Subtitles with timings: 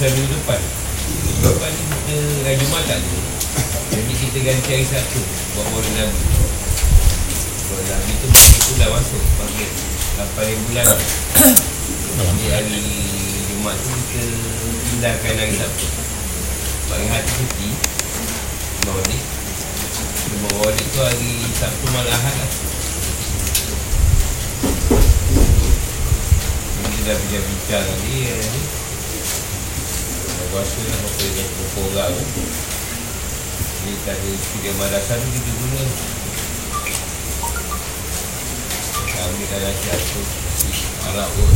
[0.00, 0.60] pasal minggu depan.
[1.44, 2.16] Depan ni kita
[2.48, 3.18] hari Jumat tak ada.
[3.92, 5.20] Jadi kita ganti hari Sabtu.
[5.52, 6.20] Buat orang Nabi
[7.68, 9.68] Buat Nabi tu Itu dah masuk Panggil
[10.40, 10.88] 8 bulan.
[12.16, 12.80] Jadi hari
[13.52, 14.24] Jumat tu kita
[14.88, 15.86] Pindahkan hari Sabtu.
[16.88, 17.68] Bagi hati cuti.
[18.88, 19.24] Maulid
[20.48, 22.50] Maulid tu hari Sabtu malam Ahad lah.
[26.88, 28.79] Kita dah bincang-bincang tadi eh,
[30.50, 32.44] rasa lah apa yang orang tu
[33.86, 35.82] Ni tak ada studio madrasah tu kita guna.
[39.08, 40.26] Kami dah nak jatuh
[41.06, 41.54] Arab pun.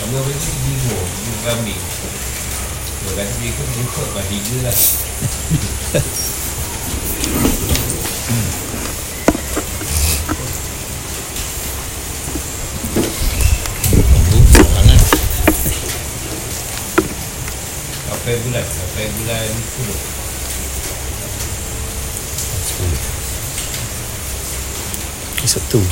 [0.00, 1.82] Kamu apa ni bingo Bingo kambing.
[3.00, 3.52] Kalau kata dia
[4.12, 4.76] Bah tiga lah
[18.30, 19.90] Sampai bulan Sampai bulan 10
[25.50, 25.82] Sabtu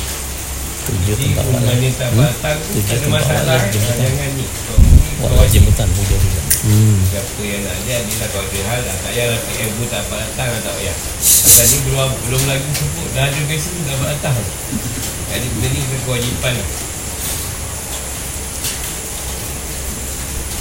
[0.87, 1.83] Tujuh Jadi tempat Umar malam.
[1.83, 2.23] ni tak tu
[2.79, 3.59] Tujuh Tak ada tempat malam.
[3.75, 4.87] Jangan ni Kau ni
[5.19, 6.99] kau wajib jematan tujuh bulan Hmm.
[7.07, 8.79] Siapa yang nak dia Dia lah kau ada hal.
[8.87, 10.95] Lah Tak payah lah PM pun tak datang lah Tak payah.
[11.59, 14.35] Ni belum, belum lagi sebut Dah ada tak dapat datang
[15.27, 16.55] Jadi benda ni kewajipan.
[16.55, 16.67] Lah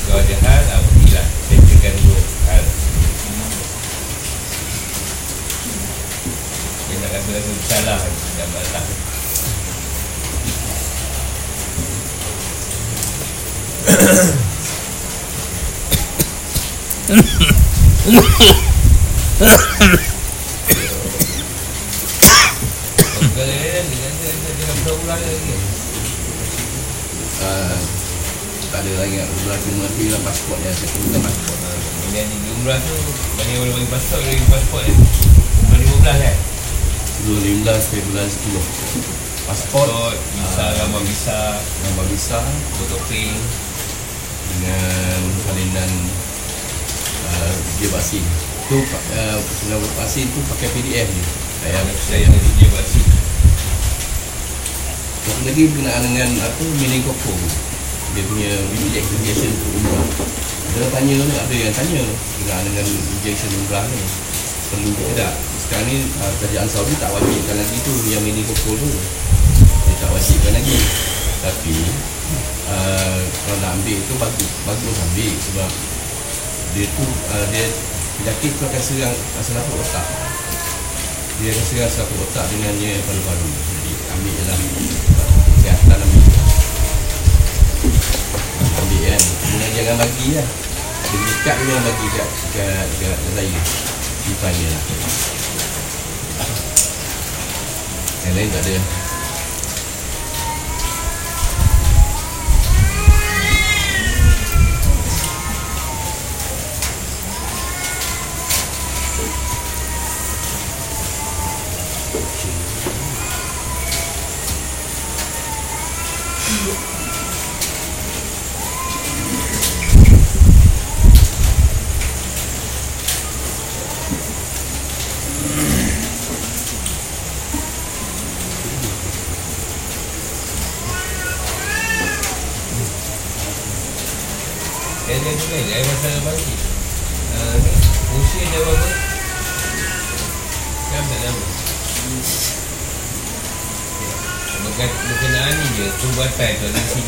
[0.06, 2.12] Kau ada hal Apa ni lah Settlekan dulu
[2.45, 2.61] hal
[7.29, 8.87] Dia nak rasa-rasa bersalah Tak dapat datang
[23.37, 25.53] Kalau dia dengan dia dengan berulang lagi
[27.44, 27.77] uh,
[28.72, 29.28] tak ada lagi nak
[30.00, 32.97] ialah pasport saya perlukan pasport Kemudian di umrah tu
[33.53, 34.97] yang boleh bagi pasport bagi pasport ni
[35.69, 36.56] Bulan 15 kan
[37.27, 40.71] Bulan 15 sampai bulan 10 Pasport Pasport Visa Ah.
[40.79, 42.39] Gambar visa Gambar visa
[42.79, 43.39] Photopring
[44.55, 45.91] Dengan salinan
[47.27, 48.25] uh, Dia vaksin
[48.71, 51.25] Tu uh, Salinan vaksin tu pakai PDF je
[51.65, 53.05] Saya Saya yang dia sih
[55.27, 57.35] Satu lagi berkenaan dengan apa meningkoko
[58.17, 58.50] dia punya
[58.99, 60.06] injection untuk umrah.
[60.75, 64.00] Dia tanya ada yang tanya berkenaan dengan injection umrah ni.
[64.73, 65.33] Perlu ke tidak?
[65.69, 68.89] Sekarang ni uh, kerajaan Saudi tak wajibkan lagi tu yang meningkoko tu.
[69.84, 70.79] Dia tak wajibkan lagi.
[71.45, 71.77] Tapi
[72.73, 75.71] uh, kalau nak ambil tu bagus bagus ambil sebab
[76.73, 77.65] dia tu uh, dia
[78.17, 80.06] penyakit tu akan serang saraf otak.
[81.45, 83.49] Dia akan serang saraf otak dengannya paru-paru.
[83.53, 84.59] Jadi ambil je lah
[85.69, 86.25] kesihatan ambil
[88.81, 90.49] ambil kan Kemudian jangan bagi lah
[91.09, 95.38] dia ikat tu jangan bagi kat kat, kat, kat saya je lah
[98.28, 99.07] yang lain tak ada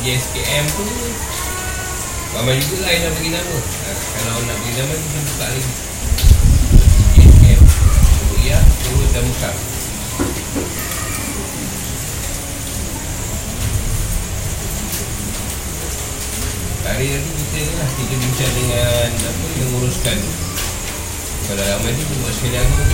[0.00, 0.84] tu CJSKM tu
[2.30, 3.56] Ramai juga lah yang nak bagi nama.
[3.60, 5.72] Ha, Kalau nak bagi nama Kita buka lagi.
[7.12, 9.50] CJSKM Sebut ya Turut dan muka
[16.80, 20.18] Hari nanti kita ni lah Kita bincang dengan Apa yang menguruskan.
[21.44, 22.84] Kalau ramai ni Buat sekali aku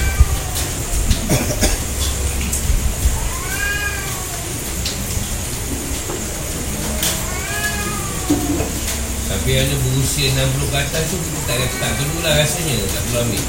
[9.46, 13.30] Tapi ada berusia 60 ke atas tu Kita tak, tak perlu lah rasanya Tak perlu
[13.30, 13.46] ambil.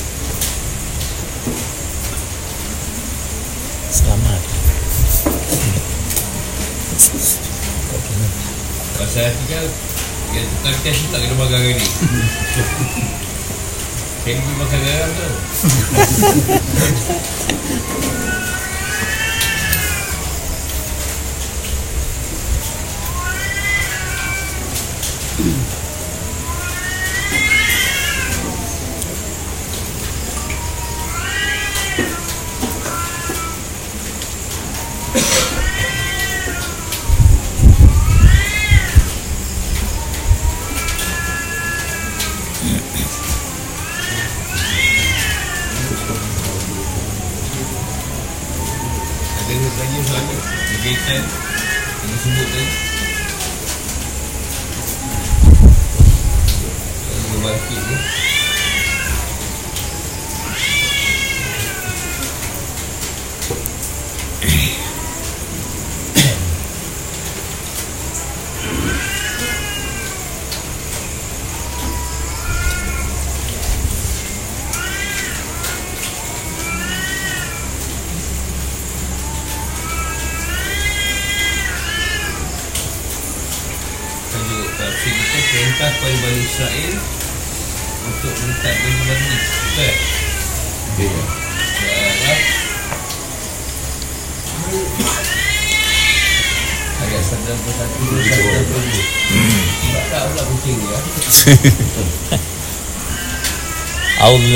[3.90, 4.42] Selamat.
[8.94, 9.66] Pasal hati kan
[10.38, 11.88] Dia tukar test tu tak kena magang hari ni
[14.22, 15.34] Kandy makan garam tu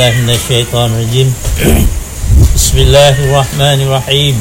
[0.01, 1.29] بالله من الشيطان الرجيم.
[2.57, 4.33] بسم الله الرحمن الرحيم.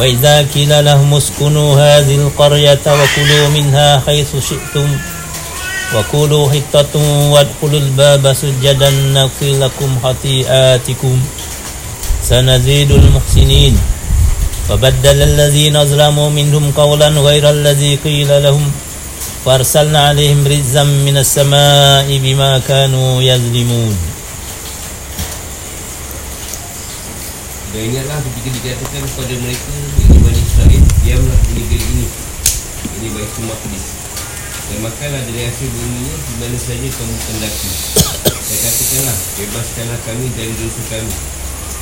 [0.00, 4.88] وإذا قيل لهم اسكنوا هذه القرية وكلوا منها حيث شئتم
[5.92, 6.94] وكلوا حطة
[7.36, 11.16] وادخلوا الباب سجدا نغفر لكم خطيئاتكم.
[12.24, 13.76] سنزيد المحسنين.
[14.68, 18.72] فبدل الذين ظلموا منهم قولا غير الذي قيل لهم.
[19.44, 24.15] فأرسلنا عليهم رزا من السماء بما كانوا يظلمون.
[27.76, 29.68] Dan ingatlah ketika dikatakan kepada mereka
[30.00, 32.06] Ini Bani Israel Diamlah di negeri ini.
[32.96, 33.86] Ini Baitul Maqdis
[34.72, 37.70] Dan makanlah dari hasil buminya Di mana saja kamu kendaki
[38.24, 41.14] Dan katakanlah Bebaskanlah kami dari dosa kami.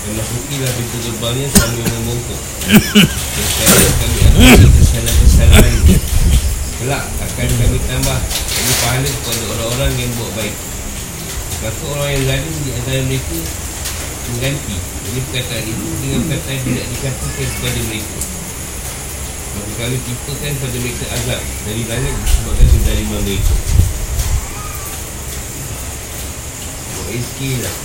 [0.03, 2.41] Dan masukilah pintu gerbangnya Sambil membongkok.
[2.67, 5.75] Dan kami akan kesalahan-kesalahan.
[6.83, 8.19] Kelak akan kami tambah
[8.51, 10.57] Ini pahala kepada orang-orang yang buat baik.
[11.63, 13.39] Maka orang yang lain di antara mereka
[14.25, 14.77] Mengganti.
[15.05, 18.19] Ini perkataan itu dengan perkataan tidak dikatakan kepada mereka.
[19.55, 23.55] Maka kami timpakan pada mereka azab Dari langit disebabkan kezaliman mereka.
[27.05, 27.77] Wa'izkilah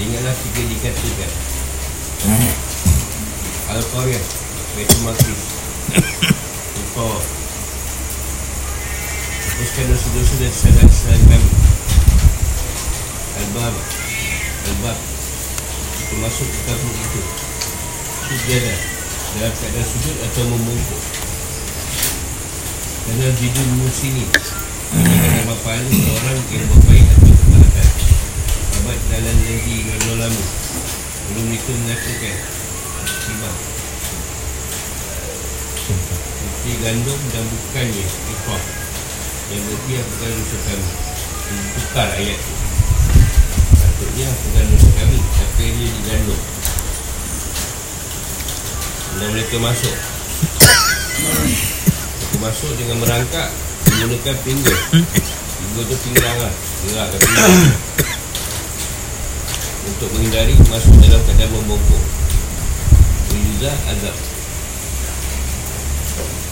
[0.00, 1.32] Ingatlah jika dikatakan.
[3.68, 4.24] Al-Qaryah
[4.72, 5.42] Baitul Maqdis.
[6.72, 7.40] Al-Qaryah
[9.60, 11.50] Hapuskan dosa-dosa dan kesalahan-kesalahan kami.
[13.44, 13.74] Al-Bab.
[14.72, 15.19] Al-Bab
[16.10, 17.22] Kita masuk ke kampung itu
[18.26, 18.78] Sujadah
[19.30, 21.02] Dalam keadaan sujud atau membungkuk.
[23.06, 24.26] Kerana jidul musini
[24.90, 27.88] Dengan nama pahala seorang yang berbaik atau kemahakan
[28.82, 30.44] Abad dalam lagi Lalu lama.
[31.30, 32.36] Belum itu mengatakan
[33.06, 33.50] Tiba
[36.42, 38.62] Bukti gandum dan bukannya Ikhwah.
[39.54, 40.90] Yang berarti bukan dosa kami
[41.78, 42.59] Tukar ayat itu
[44.00, 46.42] Patutnya bukan dosa kami Tapi dia digandung
[49.12, 49.96] Dan mereka masuk
[51.20, 53.52] Mereka masuk dengan merangkak
[53.92, 54.78] Menggunakan pinggul
[55.36, 56.48] Pinggul tu pinggang lah
[56.88, 57.08] Gerak
[59.84, 62.02] Untuk menghindari masuk dalam keadaan membongkok
[63.36, 64.16] juga azab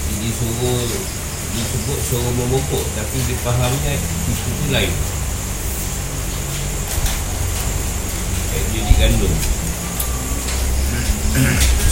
[0.04, 0.84] Jadi suruh
[1.56, 3.96] disebut suruh membongkok Tapi dipahamnya
[4.28, 4.92] itu tu lain
[8.98, 9.36] Kayak dia digandung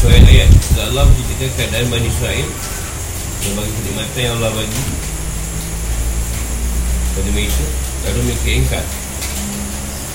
[0.03, 0.51] So ayat-ayat
[0.91, 2.49] Allah menceritakan keadaan Bani Israel
[3.47, 4.83] Dan bagi kenikmatan yang Allah bagi
[7.15, 7.67] Pada mereka
[8.03, 8.85] Lalu mereka ingkar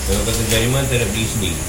[0.04, 1.62] Dan kata jariman terhadap diri sendiri.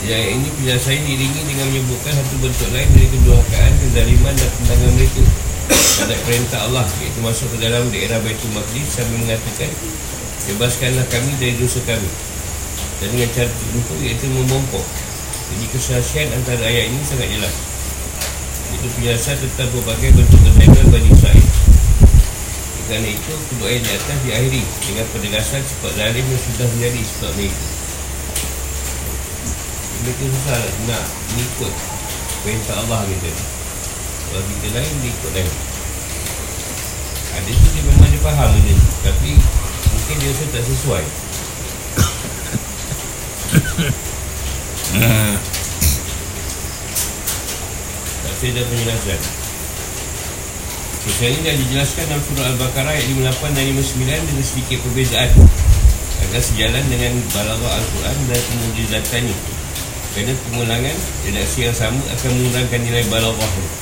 [0.00, 5.22] Ayat ini penjelasan diringi dengan menyebutkan satu bentuk lain dari kedurhakaan, kezaliman dan tentangan mereka.
[5.68, 9.68] Terhadap perintah Allah iaitu masuk ke dalam daerah Baitul Maqdis sambil mengatakan
[10.48, 12.29] bebaskanlah kami dari dosa kami
[13.00, 14.84] dan dengan cara tertentu iaitu membongkok
[15.50, 17.54] jadi kesaksian antara ayat ini sangat jelas.
[18.70, 21.46] Itu penjelasan tentang berbagai bentuk kezaliman Bani Israel.
[22.86, 27.30] Kerana itu kedua ayat di atas diakhiri dengan penegasan sifat zalim yang sudah menjadi sifat
[27.38, 27.62] mereka
[30.00, 31.72] mereka susah nak mengikut
[32.40, 33.32] perintah Allah kita
[34.32, 35.54] kalau kita lain dia ikut lain.
[37.30, 38.74] Ada tu dia memang dia faham benda
[39.06, 39.30] tapi
[39.92, 41.04] mungkin dia rasa tak sesuai
[48.20, 49.20] Tafsir dan penjelasan
[51.00, 55.32] Kisah ini dah dijelaskan dalam surah Al-Baqarah ayat 58 dan 59 dengan sedikit perbezaan
[56.28, 59.36] agar sejalan dengan balaghah Al-Quran dan kemujizatannya.
[60.12, 63.72] Kerana pengulangan redaksi yang sama akan mengurangkan nilai balaghah itu.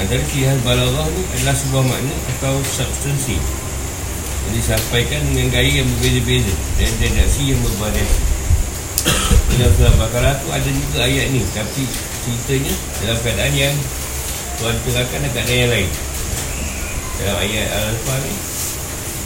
[0.00, 3.36] Antara ciri khas balaghah ni adalah sebuah makna atau substansi
[4.48, 8.31] yang disampaikan dengan gaya yang berbeza-beza dan redaksi yang bervariasi.
[9.52, 11.40] Dalam surah Al-Baqarah tu ada juga ayat ni.
[11.52, 11.82] Tapi
[12.24, 13.74] ceritanya dalam keadaan yang
[14.60, 15.88] Tuhan terangkan dan keadaan yang lain.
[17.20, 18.34] Dalam ayat Al-Alfah ni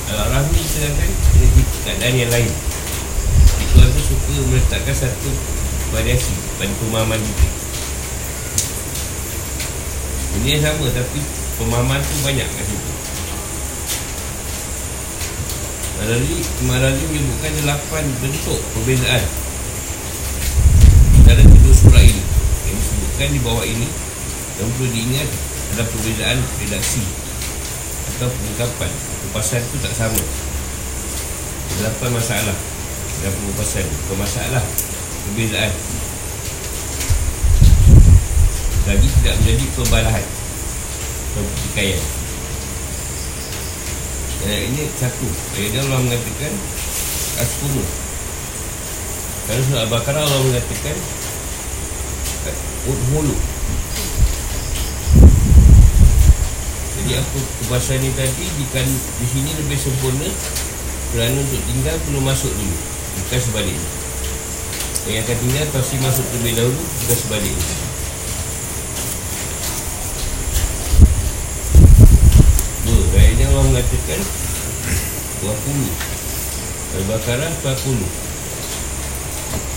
[0.06, 2.52] Al-Araf ni terangkan Dengan keadaan yang lain.
[3.76, 5.30] Tuhan tu suka meletakkan satu
[5.92, 7.48] variasi pada pemahaman kita
[10.40, 11.20] Ini yang sama tapi
[11.60, 12.90] pemahaman tu banyak kat situ.
[15.96, 19.24] Melalui Marali menyebutkan delapan bentuk perbezaan
[21.24, 22.20] Dalam kedua surah ini
[22.68, 22.80] Yang
[23.16, 23.88] disebutkan di bawah ini
[24.60, 25.28] yang perlu diingat
[25.72, 27.00] adalah perbezaan redaksi
[28.12, 28.92] atau pengungkapan.
[28.92, 30.20] Pengupasan itu tak sama.
[31.80, 32.56] Delapan masalah
[33.20, 34.64] dalam pengupasan Bukan masalah
[35.28, 35.72] Perbezaan.
[38.84, 40.26] Lagi tidak menjadi perbalahan
[41.32, 42.02] Atau pertikaian.
[44.44, 45.28] Ayat ini satu.
[45.56, 46.52] Ayat Allah mengatakan
[47.40, 47.84] Askunu
[49.48, 50.96] Kalau surah Al-Baqarah Allah mengatakan
[52.86, 53.34] Udhulu
[56.96, 60.30] Jadi apa kebasan ni tadi jika di sini lebih sempurna
[61.14, 62.78] kerana untuk tinggal perlu masuk dulu.
[63.16, 63.90] Bukan sebaliknya.
[65.06, 67.68] Yang akan tinggal pasti masuk terlebih dahulu bukan sebaliknya.
[72.86, 74.20] Dua, ayatnya Allah mengatakan
[75.42, 75.94] Dua puluh.
[76.96, 78.10] Al-Baqarah Dua puluh.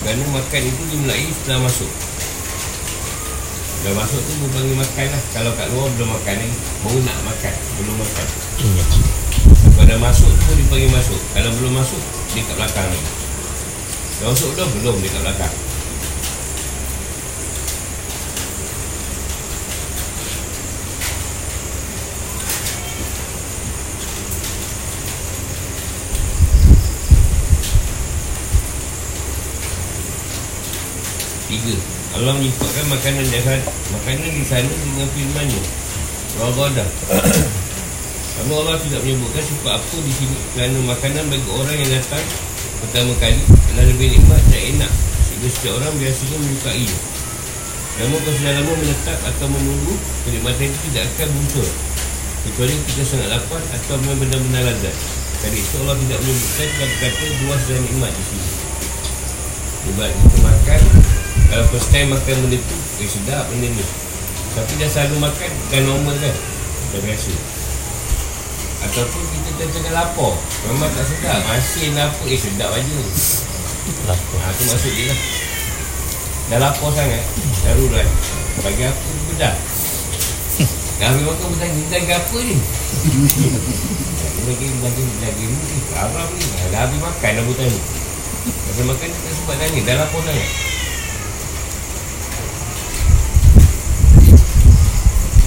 [0.02, 1.90] Kerana makan itu dimulai setelah masuk
[3.80, 5.22] Dah masuk tu belum panggil makan lah.
[5.32, 6.48] Kalau kat luar belum makan ni
[6.84, 8.26] Baru nak makan Belum makan.
[9.72, 11.20] Kalau dah masuk tu dipanggil masuk.
[11.32, 12.00] Kalau belum masuk
[12.36, 13.00] Dia kat belakang ni.
[14.20, 14.68] Dah masuk belum?
[14.76, 15.54] Belum dia kat belakang.
[31.50, 33.62] Tiga Allah menyebutkan makanan sana
[33.94, 35.62] Makanan di sana dengan firmannya.
[36.42, 36.88] Rawadah
[38.40, 40.36] Namun Allah tidak menyebutkan sifat apa di sini.
[40.54, 42.24] Kerana makanan bagi orang yang datang
[42.80, 44.92] Pertama kali adalah lebih nikmat dan enak.
[45.28, 46.88] Sehingga setiap orang biasanya menyukai.
[48.00, 51.68] Namun kalau sudah lama menetap atau menunggu Kenikmatan itu tidak akan muncul.
[52.40, 54.96] Kecuali kita sangat lapar atau memang benar-benar lazat.
[55.40, 58.50] Kali itu Allah tidak menyebutkan kata-kata luas dan nikmat di sini.
[59.80, 60.99] Sebab kita makan
[61.50, 63.84] Kalau first time makan benda tu Eh sedap benda ni.
[64.54, 66.34] Tapi dah selalu makan Dah normal kan?
[66.94, 67.32] Dah biasa.
[68.80, 70.32] Ataupun kita tengah lapar.
[70.70, 71.42] Memang tak sedap.
[71.50, 72.98] Masih lapar Eh sedap aja.
[74.06, 74.38] Lapar.
[74.46, 75.18] Ha tu maksud dia lah.
[76.50, 77.22] Dah lapar sangat
[77.62, 78.06] Darurat
[78.58, 79.54] Bagi aku bedah
[80.98, 82.56] Dah habis makan bertanya Ni lagi apa ni?
[84.50, 85.78] Lagi lagi lagi ni?
[85.94, 86.42] Haram ni
[86.74, 87.80] Dah habis makan dah bertanya.
[88.66, 90.50] Masa makan tak sempat tanya Dah lapar sangat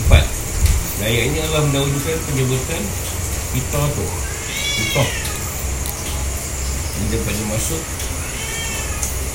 [0.04, 0.24] Empat
[1.04, 2.80] Ini Allah mendahulukan penyebutan
[3.52, 4.08] Fitrah tu.
[4.56, 5.10] Fitrah
[6.96, 7.84] Ini daripada masuk.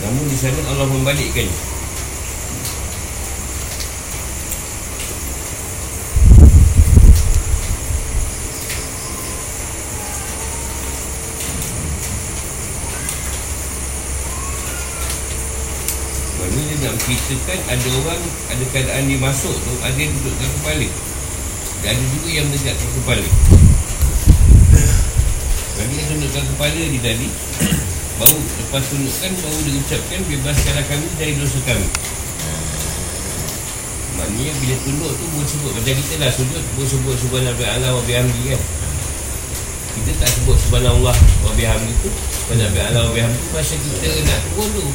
[0.00, 1.44] Namun di sana Allah membalikkan.
[16.38, 16.94] Maksudnya dia nak
[17.68, 18.22] ada orang
[18.56, 20.88] ada keadaan dia masuk tu ada yang duduk kat kepala
[21.82, 23.28] dan ada juga yang menegak kat kepala.
[25.78, 27.28] Bagi yang kat kepala dia tadi.
[28.18, 31.86] Baru lepas tundukkan baru dia ucapkan bebaskanlah kami dari dosa kami.
[34.18, 38.02] Maknanya bila tunduk tu boleh sebut macam kita lah sujud boleh sebut subhanallah Allah wa
[38.02, 38.62] bihamdi kan.
[39.94, 42.10] Kita tak sebut subhanallah wa bihamdi tu.
[42.42, 44.86] Subhanallah Allah wa bihamdi tu masa kita nak turun tu.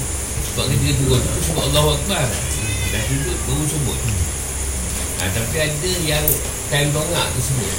[0.52, 2.28] Sebab ketika turun tu sebab Allahu Akbar.
[2.92, 4.00] Dah sujud baru sebut.
[5.24, 6.28] Ha, tapi ada yang
[6.74, 7.70] time dongak tu sebut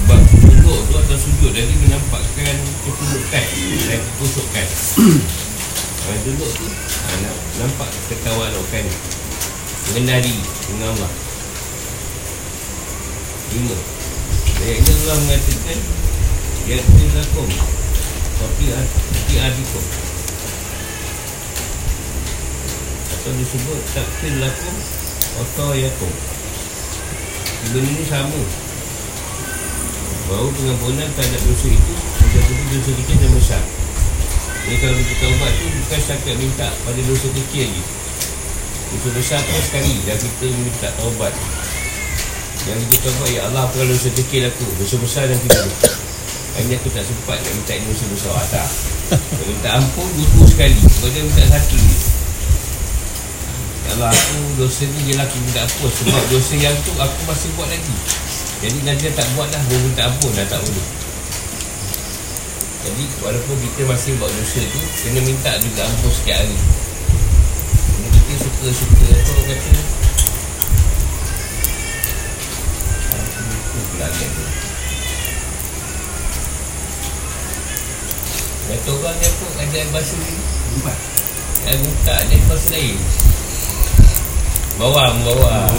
[0.00, 2.56] sebab duduk tu atau sujud jadi menampakkan
[2.88, 3.44] ketundukan
[3.84, 4.66] dan kekusukan
[6.00, 8.84] Orang duduk tu ha, na- Nampak ketawalukan
[9.92, 10.40] Rendah diri
[10.72, 11.12] dengan Allah.
[13.52, 13.76] Lima.
[14.64, 15.78] Ayat ini Allah mengatakan
[16.64, 17.48] Yakfir lakum
[18.40, 18.66] Kopi
[19.36, 20.09] adikum
[23.20, 24.72] Atau disebut Takfir lakum
[25.44, 26.08] Atau yakum.
[27.68, 28.40] Benda ini sama.
[30.24, 33.62] Bahawa pengampunan terhadap dosa itu Menjadi dosa kecil dan besar.
[34.64, 37.82] Jadi kalau kita taubat tu Bukan setakat minta pada dosa kecil lagi
[38.88, 41.32] Dosa besar pun sekali Dan kita minta taubat.
[42.72, 45.68] Yang kita taubat Ya Allah apa kalau dosa kecil aku Dosa besar dan tidak
[46.56, 48.32] Hanya aku tak sempat nak minta dosa besar.
[48.32, 48.68] Ah, Tak.
[49.44, 50.80] Minta ampun Butuh sekali.
[50.80, 51.76] Kalau dia minta satu
[53.90, 57.66] Kalau aku dosa ni Dia aku minta ampun Sebab dosa yang tu Aku masih buat
[57.66, 57.94] lagi.
[58.62, 60.86] Jadi nanti tak buat dah Dia minta ampun dah tak boleh.
[62.86, 66.54] Jadi walaupun kita masih buat dosa tu Kena minta juga ampun sikit hari.
[68.14, 69.70] Kita suka-suka Apa orang kata.
[74.30, 74.44] Tu
[78.70, 80.34] Kata orang ni apa Ada bahasa ni?
[80.78, 80.98] Empat
[81.66, 83.02] Yang minta ada bahasa lain
[84.80, 85.76] Bawang, bawang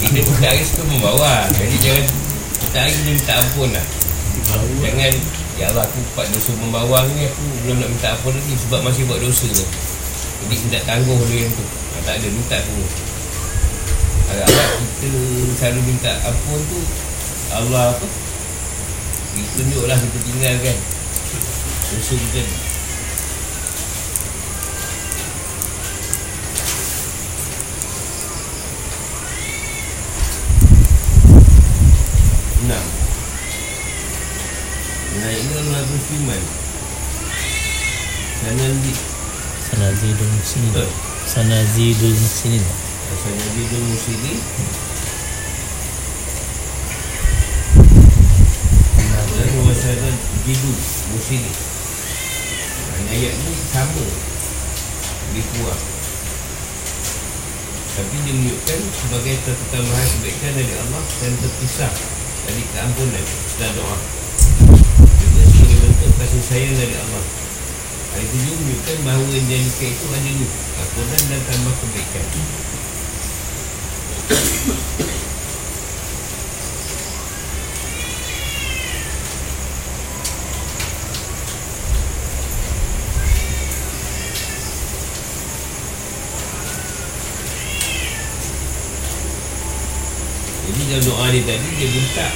[0.00, 1.44] Kita bukan hari suka membawa.
[1.52, 2.04] Jadi jangan
[2.56, 3.86] Kita hari ni minta ampun lah.
[4.80, 5.14] Jangan
[5.60, 9.04] Ya Allah aku buat dosa membawang ni Aku belum nak minta ampun lagi Sebab masih
[9.04, 9.66] buat dosa tu.
[10.48, 11.64] Jadi tidak tangguh dulu yang tu.
[12.04, 12.74] Tak ada minta tu.
[14.32, 15.10] Agak-agak kita
[15.60, 16.80] selalu minta ampun tu
[17.52, 18.06] Allah apa?
[19.34, 20.76] Dia tunjuklah kita tinggalkan
[21.92, 22.56] Dosa kita ni
[32.64, 32.86] Enam
[35.64, 36.42] Naiknya Allah berfirman
[38.36, 38.92] Sanadi
[39.64, 40.92] Sanazidul muslimin
[41.24, 42.64] Sanazidul muslimin
[43.24, 44.34] Sanadi tu musidi
[49.32, 50.72] Dan wasaran jidu
[51.16, 51.52] musidi
[53.04, 54.04] Ayat ni sama.
[55.30, 55.82] Lebih kurang.
[57.94, 61.92] Tapi dia menunjukkan sebagai ketambahan kebaikan dari Allah dan terpisah
[62.48, 63.26] dari keampunan
[63.60, 64.23] dan doa.
[66.14, 67.24] Kasih sayang dari Allah.
[68.14, 70.50] Hari tujuh menunjukkan bahawa yang dijadikan itu ada dua.
[70.78, 72.26] Ampunan dan tambah kebaikan.
[90.64, 92.28] Jadi dalam doa dia tadi Dia minta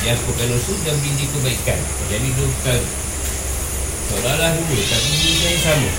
[0.00, 2.80] Dia apakan dosa Dan beri kebaikan Jadi dia bukan
[4.22, 5.90] Seolah-olah dua Tapi diri saya sama.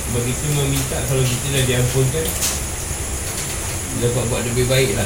[0.00, 2.24] Sebab kita meminta Kalau kita dah diampunkan
[3.92, 5.04] Dia dapat buat lebih baik lah.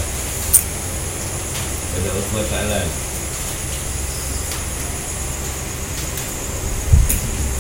[1.99, 2.55] Pada Allah SWT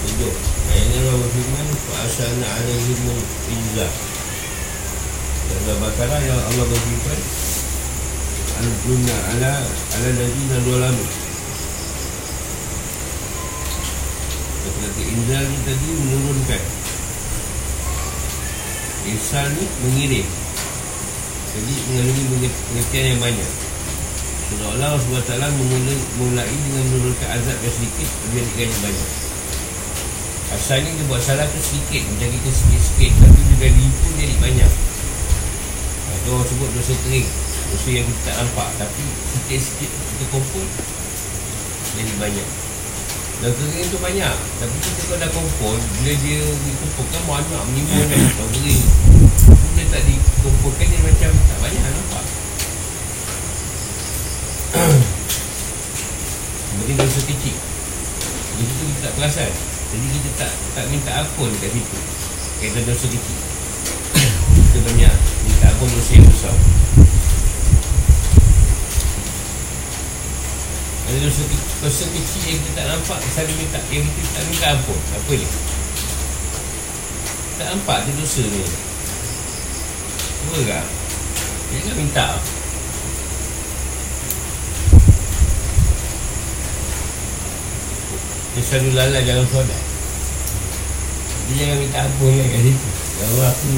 [0.06, 0.34] Tujuh
[0.70, 3.14] Ayatnya Allah berfirman Fa'asyana alaihimu
[3.50, 3.92] izzah
[5.50, 7.45] Dalam Baqarah yang Allah berfirman
[8.56, 11.04] Al-Qunna ala ala ladina dolamu
[14.64, 16.62] Kata-kata inzal ni tadi menurunkan.
[19.12, 20.26] Ihsan ni mengirim.
[21.52, 23.50] Jadi mengandungi pengertian yang banyak.
[24.46, 29.10] Surah Allah SWT memulai, mulai dengan menurunkan azab yang sedikit Menjadikan yang banyak.
[30.54, 34.72] Asalnya dia buat salah tu sedikit Macam kita sikit-sikit Tapi dia dah pun jadi banyak.
[36.14, 38.68] Itu orang sebut dosa kering Dosa yang kita tak nampak.
[38.78, 40.66] Tapi sikit-sikit kita kumpul
[41.96, 42.48] Jadi banyak.
[43.44, 44.36] Dan kering tu banyak.
[44.62, 48.84] Tapi kita kalau dah kumpul Bila dia dikumpulkan banyak Menimbun kan Kalau kering
[49.76, 52.24] dia tak dikumpulkan Dia macam tak banyak nampak.
[56.72, 57.56] Seperti dosa kecil.
[58.56, 59.52] Jadi kita tak perasan
[59.86, 61.98] jadi kita tak tak minta ampun kat situ.
[62.58, 63.38] Kata dosa kecil.
[64.66, 65.14] Kita banyak.
[65.46, 66.54] Minta ampun dosa yang besar
[71.06, 74.66] Ada dosa, ke- dosa kecil yang kita tak nampak Selalu minta Yang kita tak minta
[74.74, 75.50] ampun Apa dia?
[77.56, 78.60] Tak nampak dia dosa ni.
[80.44, 80.84] Apa tak?
[81.72, 82.26] Jangan minta.
[88.52, 89.82] Dia selalu lalai dalam solat.
[91.48, 92.88] Dia jangan minta ampun kan kat situ.
[93.24, 93.72] Allah aku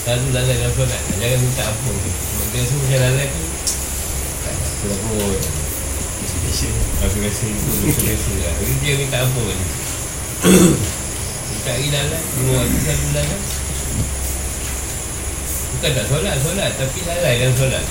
[0.00, 1.00] selalu lalai dalam solat.
[1.12, 1.94] Jangan minta ampun.
[2.00, 3.44] Sebab dia rasa macam lalai tu
[4.40, 5.59] Tak ada apa
[6.50, 7.70] pun Rasa rasa itu
[8.10, 8.54] rasa lah.
[8.58, 9.42] Jadi dia minta kat situ
[11.54, 13.40] Minta hari lalai Dua waktu selalu lalai
[15.80, 16.70] Bukan tak solat, solat.
[16.76, 17.84] Tapi lalai dalam solat.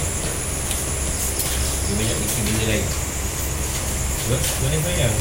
[1.89, 2.85] Dia banyak mikir benda lain.
[4.29, 5.15] Sebab Sebenarnya sayang.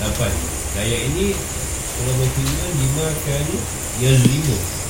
[0.00, 0.32] Lapan.
[0.72, 1.36] Ayat ini
[2.00, 3.46] Allah berfirman Dimakan
[4.00, 4.81] Yazlimu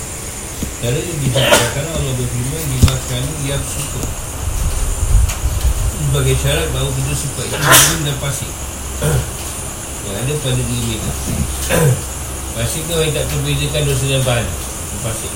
[0.83, 4.03] Cara ini disebutkan Allah berfirman Dimakan Yang suka.
[6.03, 8.51] Sebagai syarat bahawa kita suka Zalim dan pasir
[10.03, 11.11] Yang ada pada diri mereka.
[12.59, 14.47] Pasir tu yang tak terbezakan dosa dan bahan
[15.07, 15.33] Pasir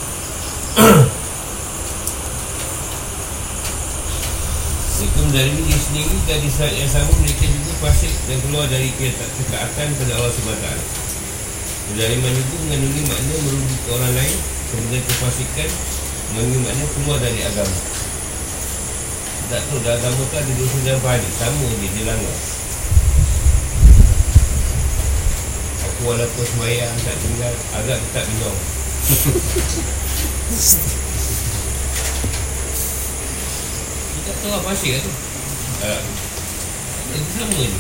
[4.99, 8.91] Mereka mendalimi diri sendiri dan di saat yang sama mereka juga fasik dan keluar dari
[8.99, 10.69] ketaatan kepada Allah SWT.
[11.87, 14.26] Mendaliman itu mengandungi makna merugi ke orang lain
[14.87, 15.71] sebenarnya kefasikan
[16.31, 17.79] mengandungi makna keluar dari agama.
[19.51, 21.33] Tak tahu dalam agama tu ada dosa dan balik.
[21.35, 22.39] Sama je dia langgar.
[25.91, 28.55] Aku walaupun semayang tak tinggal agak tetap minum.
[34.15, 35.11] Kita tahu apa asyik tu
[35.83, 36.03] uh,
[37.15, 37.71] Itu sama je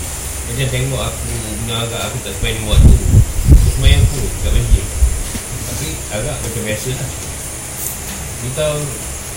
[0.46, 2.94] Macam tengok aku punya agak aku tak spend waktu
[3.50, 5.05] Aku semayang aku kat masjid
[5.86, 7.10] Tapi agak macam biasa lah.
[8.42, 8.82] Kita tahu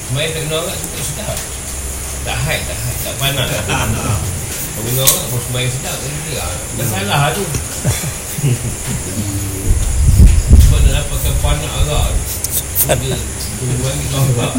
[0.10, 1.38] Semayang tak kena agak tu tak sedap.
[2.26, 3.50] Tak hide, tak hide, tak panas.
[4.74, 5.94] Kau kena agak pun semayang sedap.
[5.94, 7.46] Kan dia Tak salah tu.
[10.58, 12.06] Sebab nak dapatkan panas agak?
[12.18, 13.18] Tu Dia
[13.62, 14.54] Tunggu lagi kau agak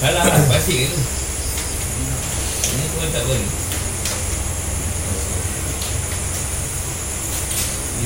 [0.00, 1.00] Salah lah, pasir tu.
[2.72, 3.67] Ini tuan tak beri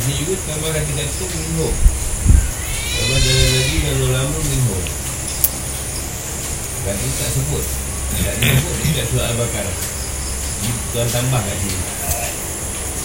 [0.02, 1.70] Sini juga tambah kata-kata minho
[2.90, 4.78] Tambah jalan lagi dan lama minho
[6.82, 7.64] Kata tak sebut.
[8.18, 9.76] Tak disebut dekat surat Al-Baqarah.
[10.90, 11.86] Tuan tambah kat sini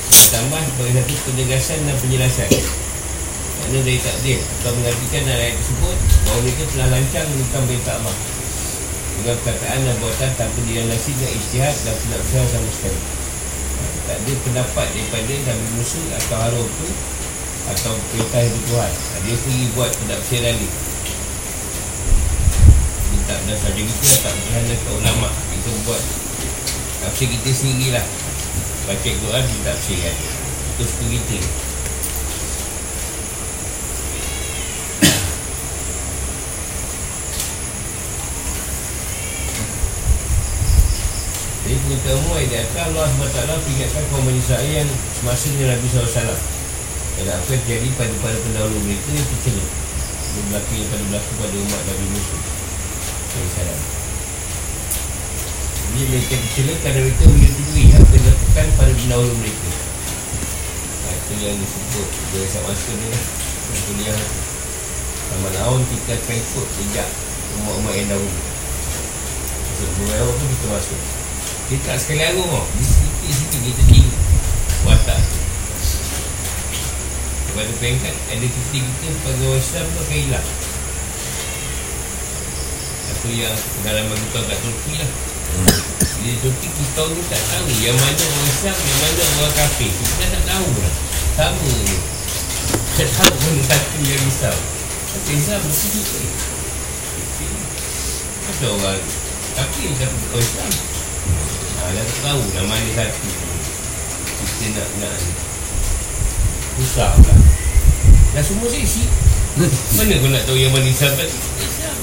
[0.09, 2.49] Tambah sebagai satu penegasan dan penjelasan.
[2.49, 8.17] Kerana dari takdir Atau mengartikan dalam ayat tersebut Bahawa mereka telah lancang tentang perintah Allah.
[9.21, 13.26] Dengan perkataan dan buatan tanpa dilandasi dengan istihad dan penafsiran sama sekali.
[14.07, 16.89] Tak ada pendapat daripada Nabi Musa atau Harun tu
[17.67, 18.91] atau perintah itu Tuhan.
[19.27, 20.69] Dia sendiri buat penafsiran ni.
[23.11, 25.29] Dia tak berdasar jadi kita tak berhadap ke ulama.
[25.51, 26.01] Kita buat
[27.03, 28.05] tafsir kita sendirilah.
[28.87, 30.15] Baca Quran kita tafsir kan.
[30.71, 31.66] Itu suka kita.
[41.87, 45.67] Jadi pengetahuan mu ayat di atas Allah SWT peringatkan kaum Bani Israel yang semasa dengan
[45.71, 46.35] Nabi SAW.
[47.15, 49.63] Dan apa yang terjadi pada para pendahulu mereka yang tercela.
[49.63, 52.35] Dia berlaku yang pada berlaku pada umat Nabi Musa
[53.39, 53.79] SAW.
[55.79, 59.69] Jadi mereka tercela kerana mereka menyetujui apa yang dilakukan pada pendahulu mereka.
[61.07, 63.23] Itu yang disebut Dia rasa masa ni lah
[63.67, 64.19] Yang kuliah
[65.27, 67.09] Sama naun kita akan ikut jejak
[67.63, 68.39] umat-umat yang dahulu.
[69.71, 71.26] Maksud Buat pun kita masuk
[71.67, 72.63] dia tak sekali tau.
[72.79, 74.11] Dia sikit-sikit kita tinggi.
[74.87, 75.19] Watak
[77.51, 80.47] Pada peringkat Identiti kita orang Islam tu akan hilang.
[83.11, 85.11] Itu yang dalam kita kat Turki lah.
[86.23, 87.67] Di Turki kita ni tak tahu.
[87.83, 89.91] Yang mana orang Islam Yang mana orang kafir.
[89.91, 90.93] Kita tak tahu lah
[91.35, 91.97] Sama je.
[92.97, 94.57] Tak tahu pun kata yang Islam
[95.13, 96.19] Tapi Islam mesti kita
[98.49, 99.01] Ada orang
[99.53, 100.96] Kafir kata orang Islam
[101.87, 103.29] Dah tak tahu dah mana satu
[104.59, 105.31] Kita nak nak ni
[106.77, 107.35] Susah pula.
[108.35, 109.07] Dah semua seksi
[109.97, 111.99] Mana kau nak tahu yang mana Islam Islam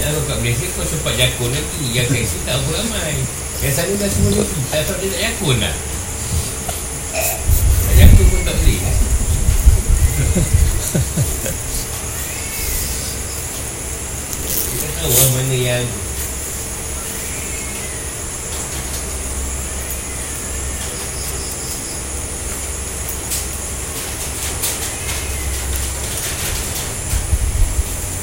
[0.00, 3.14] Ya kalau kat Malaysia kau sempat jakun lagi Yang seksi tak apa ramai.
[3.60, 5.76] Yang sana dah semua seksi Tak tahu dia nak jakun lah
[15.02, 15.82] Tahu lah mana yang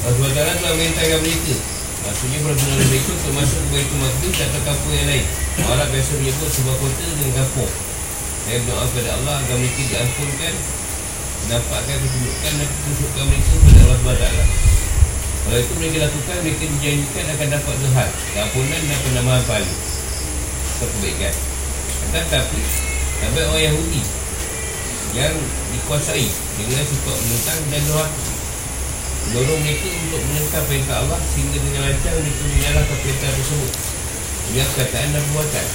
[0.08, 1.56] Allah SWT telah merintahkan mereka
[2.00, 5.24] Maksudnya benar-benar mereka untuk masuk ke Baitul Maqdis atau kampung yang lain.
[5.68, 7.72] Allah biasa menyebut sebuah kota dengan kampung
[8.48, 10.54] Saya berdoa kepada Allah agar mereka diampunkan
[11.44, 14.79] Dapatkan ketunjukan dan ketunjukan mereka kepada Allah SWT
[15.40, 19.72] Kalau itu mereka lakukan, mereka dijanjikan akan dapat zuhad Keampunan dan penambahan pahala
[20.76, 21.34] Atau kebaikan.
[22.10, 22.60] Akan tapi
[23.20, 24.02] Sampai orang Yahudi
[25.16, 25.34] Yang
[25.72, 26.28] dikuasai
[26.60, 28.22] dengan sifat menentang dan dohaka
[29.20, 33.72] Mendorong mereka untuk menentang perintah Allah Sehingga dengan lancar mereka menyalahkan perintah tersebut.
[34.50, 35.66] Dia perkataan dan perbuatan.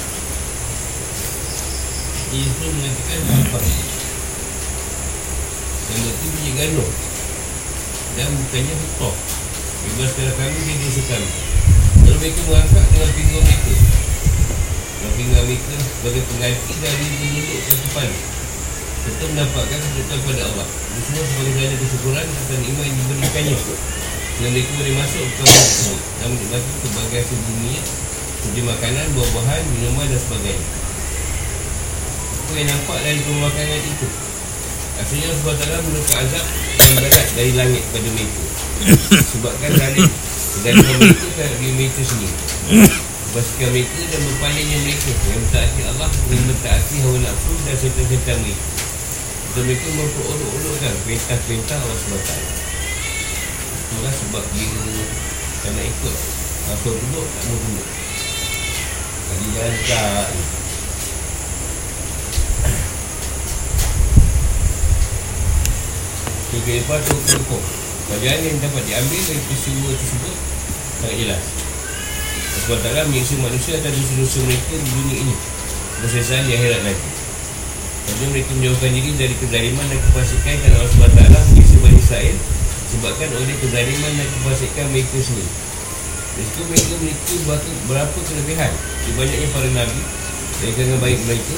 [2.36, 3.60] Dia itu mengatakan apa?
[5.86, 6.89] Yang itu punya ganuh
[8.17, 8.75] Dan bukannya
[9.86, 11.30] betul Bebaskan kami dia dosa kami
[12.06, 13.74] Kalau mereka mengangkat dengan pinggang mereka.
[14.98, 18.10] Dengan pinggang mereka sebagai pengganti dari penduduk ke depan
[19.06, 23.58] Serta menampakkan kebetulan pada Allah Ini semua sebagai tanda kesyukuran atas iman yang diberikannya.
[24.36, 26.02] Dan mereka boleh masuk ke kawasan tersebut.
[26.17, 27.74] Dan menikmati hasil bumi
[28.41, 30.65] Seperti makanan, buah-buahan, minuman dan sebagainya.
[32.45, 34.08] Apa yang nampak dari pemakanan itu?
[34.95, 36.45] Asalnya Allah SWT menurunkan azab
[36.78, 38.44] yang berat dari langit pada mereka
[39.35, 40.09] Sebabkan zalim
[40.63, 42.35] Dan mereka dan diri mereka sendiri.
[43.31, 45.11] Pastikan mereka dan berpalingnya mereka.
[45.11, 48.65] Yang mentaati Allah Yang mentaati hawa nafsu dan setan-setan mereka.
[49.55, 52.31] Dan mereka memperolok-olokkan Perintah-perintah Allah SWT
[53.85, 54.67] Itulah sebab dia
[55.63, 56.15] Tak nak ikut.
[56.65, 57.88] Masuk duduk tak mau duduk
[59.29, 60.27] Jadi jangan tak
[66.55, 70.35] Okey, lepas tu hukum Pelajaran yang dapat diambil dari peristiwa tersebut
[71.01, 71.43] Sangat jelas.
[72.55, 75.35] Sebab taklah menyiksa manusia atas dosa-dosa mereka di dunia ini.
[76.05, 77.09] Persesaan di akhirat nanti.
[78.05, 82.37] Kerana mereka menjauhkan diri dari kezaliman dan kefasikan Kerana Allah SWT menyiksa Bani Israel
[82.93, 85.51] Sebabkan oleh kezaliman dan kefasikan mereka sendiri.
[86.37, 87.35] Mereka mereka memiliki
[87.89, 88.71] berapa, kelebihan?
[89.01, 90.01] Di banyaknya para Nabi
[90.61, 91.55] Dari kalangan baik mereka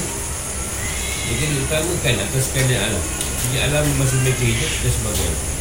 [1.28, 3.04] Mereka diutamakan atas keadaan alam.
[3.36, 5.57] Sejak alam masa mereka hidup dan sebagainya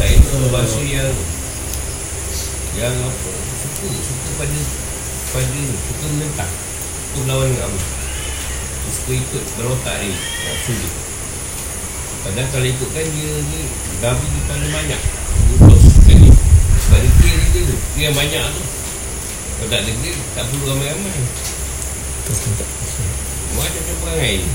[0.00, 1.12] saya itu bahasa yang
[2.72, 4.58] Yang apa suka suka pada
[5.36, 6.52] pada ni suka menentang
[7.12, 7.84] suka melawan dengan Allah
[8.88, 10.90] suka ikut berotak ni nafsu dia
[12.24, 13.60] padahal kalau ikutkan dia ni
[14.00, 15.00] Nabi dia paling banyak.
[15.60, 16.32] Utus sekali
[16.88, 17.76] sebab dia kira dia tu.
[17.96, 18.62] Dia yang banyak tu.
[19.60, 21.20] Kalau tak ada dia tak perlu ramai-ramai.
[23.52, 24.48] Macam-macam perangai ni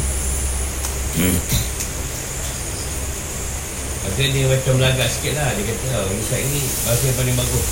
[4.05, 5.49] Pasal dia macam melagak sikit lah.
[5.57, 7.67] Dia kata oh, Nisat ni bahasa yang paling bagus.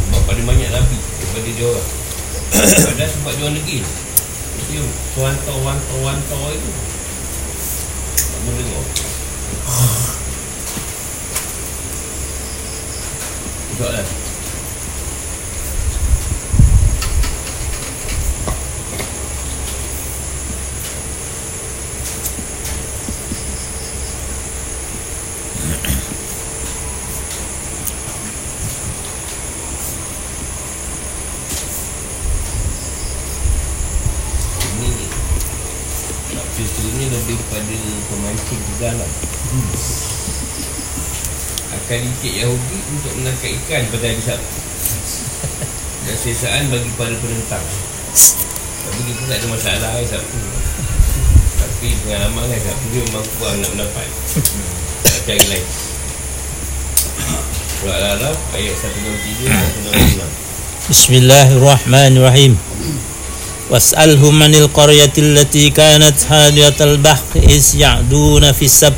[0.00, 1.88] Sebab paling banyak Nabi Daripada dia orang.
[2.88, 3.78] Padahal sebab dia orang negeri.
[3.84, 4.80] Dia
[5.12, 6.72] Tuan-tuan, tuan-tuan, tuan itu.
[8.16, 8.86] Tak boleh dengar.
[13.76, 14.06] Soalan.
[14.08, 14.19] Ini
[36.56, 37.76] Ceritanya lebih kepada
[38.10, 39.10] pemancing juga lah.
[39.50, 39.70] Hmm.
[41.70, 44.58] Akan ikut Yahudi untuk menangkap ikan pada hari Sabtu.
[46.06, 47.66] Dan sesaan bagi para penentang.
[48.80, 50.38] Tapi dia pun tak ada masalah hari Sabtu.
[51.60, 54.08] Tapi pengalaman hari Sabtu dia memang kurang nak mendapat.
[55.06, 55.66] Tak cari lain.
[57.80, 59.72] Surah Al-Araf ayat 1.3 dan
[60.20, 62.69] 1.5 Bismillahirrahmanirrahim.
[63.70, 68.96] واسألهم عن القرية التي كانت حادية البحر إذ يعدون في السبت.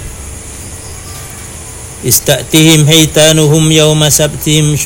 [2.09, 4.77] استأتهم حيتانهم يوم سبتهم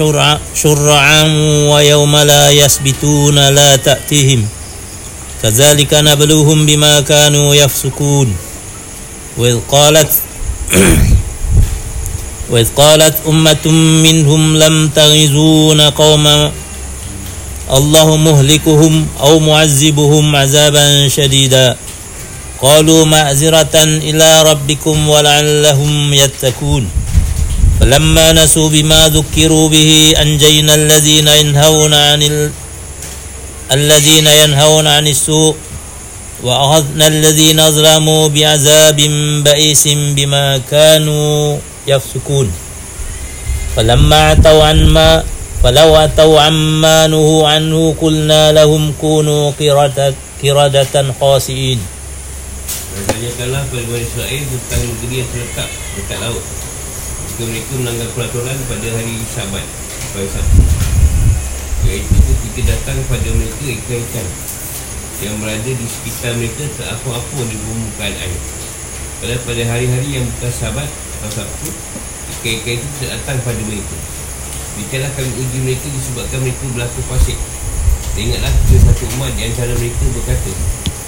[0.54, 1.22] شرعا,
[1.70, 4.48] ويوم لا يسبتون لا تأتيهم.
[5.42, 8.36] كذلك نبلوهم بما كانوا يفسقون.
[9.36, 10.12] وإذ قالت
[12.50, 13.66] وإذ قالت أمة
[14.02, 16.52] منهم لم تغزون قوما
[17.66, 21.76] الله مهلكهم أو معذبهم عذابا شديدا.
[22.62, 26.90] قالوا معذرة إلى ربكم ولعلهم يتقون.
[27.80, 32.50] فلما نسوا بما ذكروا به أنجينا الذين ينهون عن ال...
[33.72, 35.56] الذين ينهون عن السوء
[36.42, 38.96] وأخذنا الذين ظلموا بعذاب
[39.44, 42.52] بئيس بما كانوا يفسقون.
[43.76, 45.24] فلما عتوا عن ما
[45.65, 51.79] فلو أتوا عما نهوا عنه قلنا لهم كونوا قردة, قردة خاسئين
[52.91, 56.43] Tanyakanlah pada Bani Israel tentang negeri yang terletak dekat laut
[57.29, 59.65] Jika mereka melanggar peraturan pada hari Sabat
[60.11, 60.61] Pada Sabtu
[61.87, 64.27] Iaitu ketika datang pada mereka ikan-ikan
[65.23, 68.39] Yang berada di sekitar mereka terapung-apung di permukaan air
[69.23, 71.71] Padahal pada hari-hari yang bukan Sabat atau Sabtu
[72.43, 73.95] Ikan-ikan itu tidak datang pada mereka
[74.76, 77.40] Demikianlah kami uji mereka disebabkan mereka berlaku fasik.
[78.16, 80.48] Dan ingatlah ke satu umat di antara mereka berkata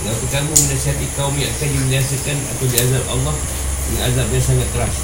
[0.04, 3.36] Mengapa kamu menasihati kaum yang akan dibinasakan atau diazab Allah
[3.88, 4.96] Dengan azab yang sangat keras?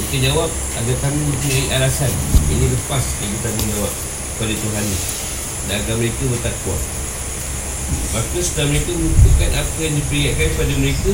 [0.00, 0.48] Mereka jawab
[0.80, 2.08] agar kami mempunyai alasan
[2.48, 3.92] Ini lepas kita menjawab
[4.32, 4.84] kepada Tuhan
[5.68, 6.76] Dan agar mereka bertakwa.
[8.16, 11.10] Maka setelah mereka melupakan apa yang diperingatkan pada mereka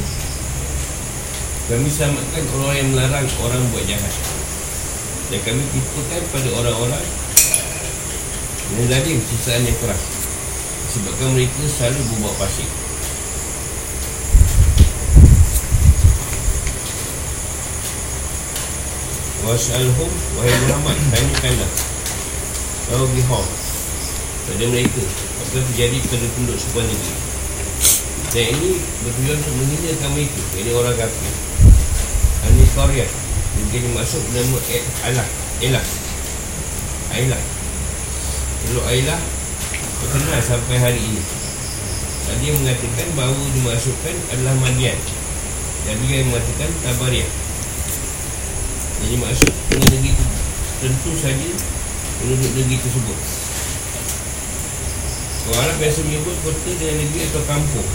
[1.67, 4.32] Kami selamatkan orang yang melarang orang buat jahat
[5.33, 7.05] Dan kami tipukan pada orang-orang
[8.77, 10.03] Yang zalim sisaan yang keras.
[10.93, 12.69] Sebabkan mereka selalu berbuat pasik
[19.49, 21.71] Wasalhum Wahai Muhammad Tanyakanlah.
[22.93, 23.47] Kau bihom
[24.53, 25.01] Pada mereka.
[25.49, 27.17] Apa terjadi pada penduduk sebuah negeri?
[28.37, 31.33] Dan ini bertujuan untuk menghinakan mereka Ini orang kafir.
[32.53, 33.22] Ini Korea
[33.53, 34.59] Mungkin dimaksud nama
[35.05, 35.29] Allah
[35.61, 35.87] Elah
[37.13, 37.43] Ailah
[38.69, 39.21] Lalu Ailah
[40.03, 41.23] Terkenal sampai hari ini.
[42.27, 44.97] Tadi yang mengatakan bahawa dimasukkan adalah Madian
[45.85, 47.31] Dan dia yang mengatakan Tabariah.
[49.03, 50.27] Jadi maksud dengan negeri itu
[50.81, 51.49] Tentu saja
[52.23, 53.19] Penduduk negeri tersebut.
[55.43, 57.89] Orang biasa menyebut kota dengan negeri atau kampung.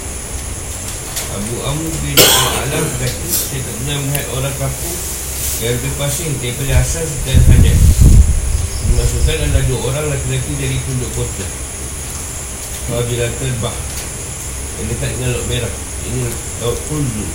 [1.28, 5.07] Abu Amr bin Al-Alam berkata Saya tak pernah melihat orang kampung
[5.58, 7.78] Yang lebih pasing daripada asas dan hajat
[8.86, 11.48] Dimasukkan adalah dua orang laki-laki dari penduduk kota
[12.86, 13.74] Fadilatul Bah
[14.78, 15.74] Yang dekat dengan Laut Merah.
[16.06, 16.30] Ini
[16.62, 17.26] Laut Kuldu.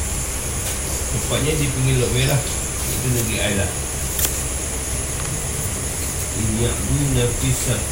[1.18, 2.38] Tepatnya di pinggir Laut Merah
[2.82, 3.70] itu negeri Ailah
[6.38, 7.82] Ini Ya'duna Fisat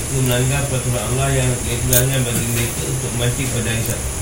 [0.00, 4.16] Itu melanggar peraturan Allah yang Diperlukan bagi mereka untuk mati pada Sabtu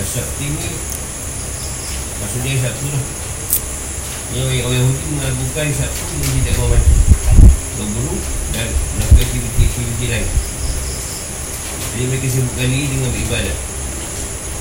[0.00, 0.99] Sabtu ini
[2.20, 3.04] Maksudnya Sabtu lah
[4.36, 5.04] Yang orang Yahudi
[5.56, 6.94] hari Sabtu Ini tidak mau mati
[7.80, 8.16] Berburu
[8.52, 10.28] dan melakukan aktiviti-aktiviti lain.
[11.96, 13.56] Jadi mereka sibukkan diri dengan beribadat.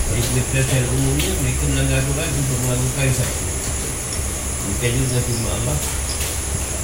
[0.07, 3.43] Jadi kita secara umumnya mereka melanggar aturan untuk melakukan satu.
[4.71, 5.77] Bukan juga firman Allah.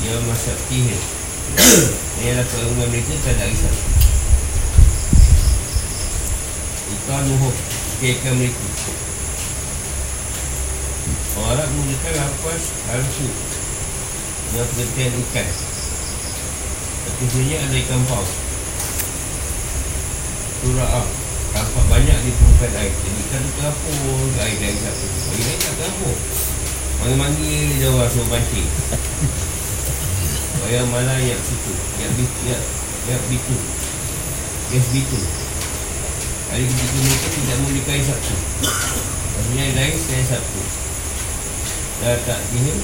[0.06, 1.02] Ya masak tihir
[2.22, 3.74] Ialah keungan mereka tak ada risau
[6.94, 7.56] Ikan nuhuk
[8.04, 8.66] Kekan mereka
[11.46, 13.30] Orang Arab menggunakan lapas Harfu
[14.50, 15.48] Dengan pengertian ikan.
[17.06, 18.32] Artinya ada ikan paus.
[20.66, 21.06] Surah
[21.54, 22.90] Tampak banyak di permukaan air.
[22.98, 26.18] Jadi ikan tu terapur ke air dari satu Bagi lain tak terapur
[26.98, 28.70] Manggil-manggil orang suruh pancing
[30.66, 31.74] Bayar malah yang situ.
[32.02, 32.64] Yang bitu Yang,
[33.06, 33.58] yang bitu.
[34.74, 35.20] Yes bitu.
[36.50, 38.34] Hari ketiga mereka tidak memiliki air Sabtu.
[38.66, 40.85] Maksudnya yang lain saya Sabtu
[42.04, 42.78] Dah tak dihim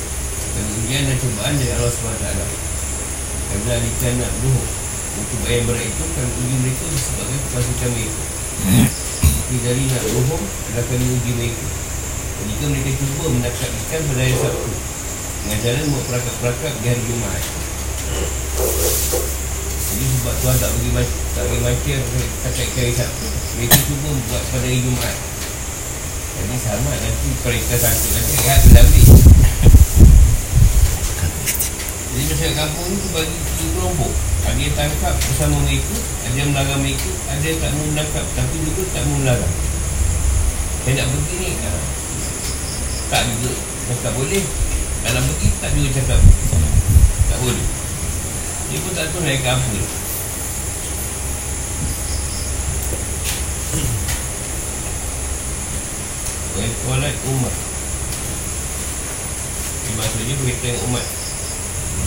[0.55, 2.27] Dan ujian dan cobaan dari Allah SWT
[3.51, 4.69] Kerana alikan nak duhuk
[5.19, 8.23] Untuk bayar berat itu Kami uji mereka disebabkan kepasukan mereka
[9.19, 11.67] Tapi dari nak duhuk Adalah kami uji mereka.
[12.41, 14.71] Dan jika mereka cuba menangkap ikan pada hari Sabtu
[15.43, 17.43] Dengan jalan buat perakak-perakak di hari Jumaat.
[19.91, 21.99] Jadi sebab Tuhan tak bagi macam tak bagi macam
[22.41, 23.27] kata hari Sabtu.
[23.59, 25.30] Mereka cuba buat pada hari Jumaat.
[26.41, 29.07] Jadi sama nanti mereka sangkut nanti rehat bila habis.
[32.11, 34.11] Jadi masyarakat kampung ni bagi tiga kelompok.
[34.41, 38.55] Ada yang tangkap bersama mereka, ada yang melarang mereka, ada yang tak mau menangkap tapi
[38.57, 39.53] juga tak mau melarang.
[40.81, 41.51] Saya nak pergi ni,
[43.13, 43.51] tak juga
[43.85, 44.43] cakap boleh.
[45.05, 46.19] Tak nak pergi, tak juga cakap
[47.29, 47.67] tak boleh.
[48.73, 49.71] Dia pun tak tahu naik ke apa
[56.51, 57.55] Kualat umat
[59.87, 61.05] Ini maksudnya berkaitan dengan umat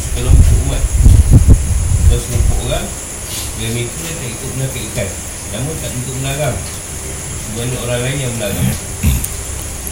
[0.04, 0.82] Sekelompok umat
[2.04, 2.86] Kalau sekelompok orang
[3.56, 5.08] Dia mereka tak ikut menangkap ikan
[5.48, 6.56] Namun tak ikut melarang.
[7.40, 8.68] Sebenarnya orang lain yang melarang.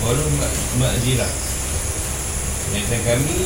[0.05, 1.33] Walau mak, mak zirah
[2.77, 3.37] Dan kami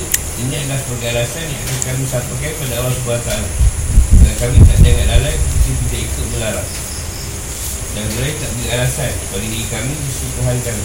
[0.43, 3.31] Ini adalah sebagai alasan yang akan kami sampaikan pada Allah SWT
[4.11, 6.86] Dan kami tak jangan lalai Kita tidak ikut melarang
[7.97, 9.13] Dan mulai tak beri alasan?
[9.33, 10.85] Bagi diri kami sisi Tuhan kami.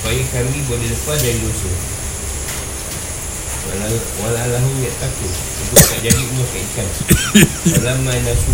[0.00, 2.00] Supaya kami boleh lepas dari dosa.
[3.70, 6.88] Walalahum ya takut Untuk tak jadi umur kat ikan
[7.78, 8.50] Dalam nasu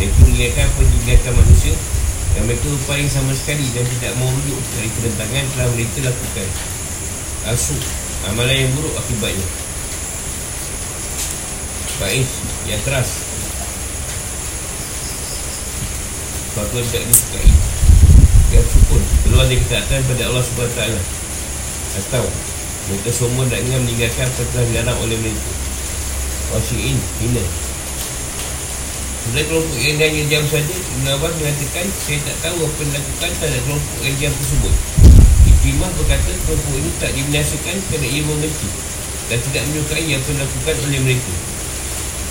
[0.00, 0.80] Mereka melihatkan apa?
[0.80, 1.74] Dilihatkan manusia.
[2.32, 6.48] Dan mereka upaya sama sekali Dan tidak mau rujuk dari kerentangan Telah mereka lakukan.
[7.52, 7.82] Asuk
[8.32, 9.46] Amalan yang buruk akibatnya.
[12.00, 12.26] Baik
[12.70, 13.25] Yang keras
[16.56, 17.48] Yang tidak disukai
[18.48, 20.80] Yang sukun Keluar dari ketaatan pada Allah SWT
[22.00, 22.24] Atau
[22.88, 25.52] Mereka semua tak ingin meninggalkan Apa dilarang oleh mereka.
[26.56, 27.44] Wasyi'in Hina.
[29.20, 33.30] Sebenarnya kelompok yang hanya jam saja Ibn Abbas mengatakan Saya tak tahu apa yang dilakukan
[33.36, 34.74] Terhadap kelompok yang jam tersebut.
[35.44, 38.68] Ikrimah berkata kelompok ini tak dibinasakan kerana ia membenci
[39.26, 41.34] dan tidak menyukai yang dilakukan oleh mereka.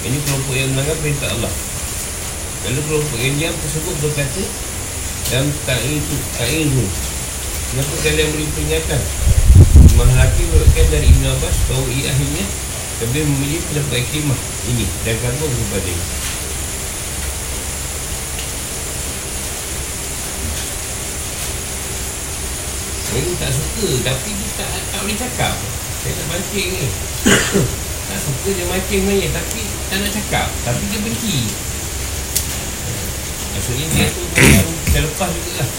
[0.08, 1.75] Ini kelompok yang melanggar perintah Allah
[2.66, 4.41] Lalu kelompok yang diam tersebut berkata
[5.30, 6.86] Dalam ta'in itu Ta'in itu
[7.70, 9.01] Kenapa kalian beri peringatan?
[9.93, 12.45] Imam Hakim berkata dari Ibn Abbas Bahawa ia akhirnya
[13.05, 16.05] Lebih memilih pendapat iklimah Ini dan kagum kepada ini
[23.16, 25.53] Ini tak suka Tapi dia tak, tak boleh cakap.
[26.03, 26.88] Saya tak mancing ni.
[28.05, 30.47] Tak suka dia mancing sebenarnya Tapi tak nak cakap.
[30.68, 31.38] Tapi dia benci
[33.56, 35.70] Maksudnya dia tu macam Terlepas juga lah.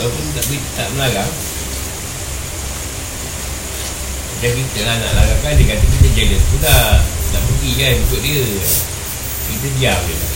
[0.00, 0.44] Walaupun tak,
[0.76, 1.32] tak melarang.
[4.32, 6.78] Macam kita lah nak larangkan Dia kata kita jealous pula
[7.36, 8.44] Tak pergi kan ikut dia.
[9.50, 10.32] Kita diam je lah.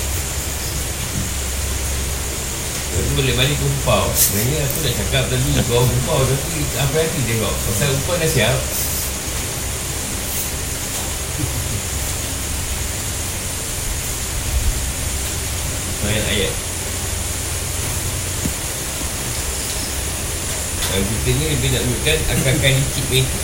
[2.94, 7.20] Lepas tu balik ke Upau Sebenarnya aku nak cakap tadi Kau Upau tapi apa hati
[7.26, 7.54] tengok.
[7.64, 8.54] Pasal Upau dah siap
[16.34, 16.50] Ayat.
[20.82, 23.38] Kalau kita ni lebih nak menunjukkan Akan-akan dikit mereka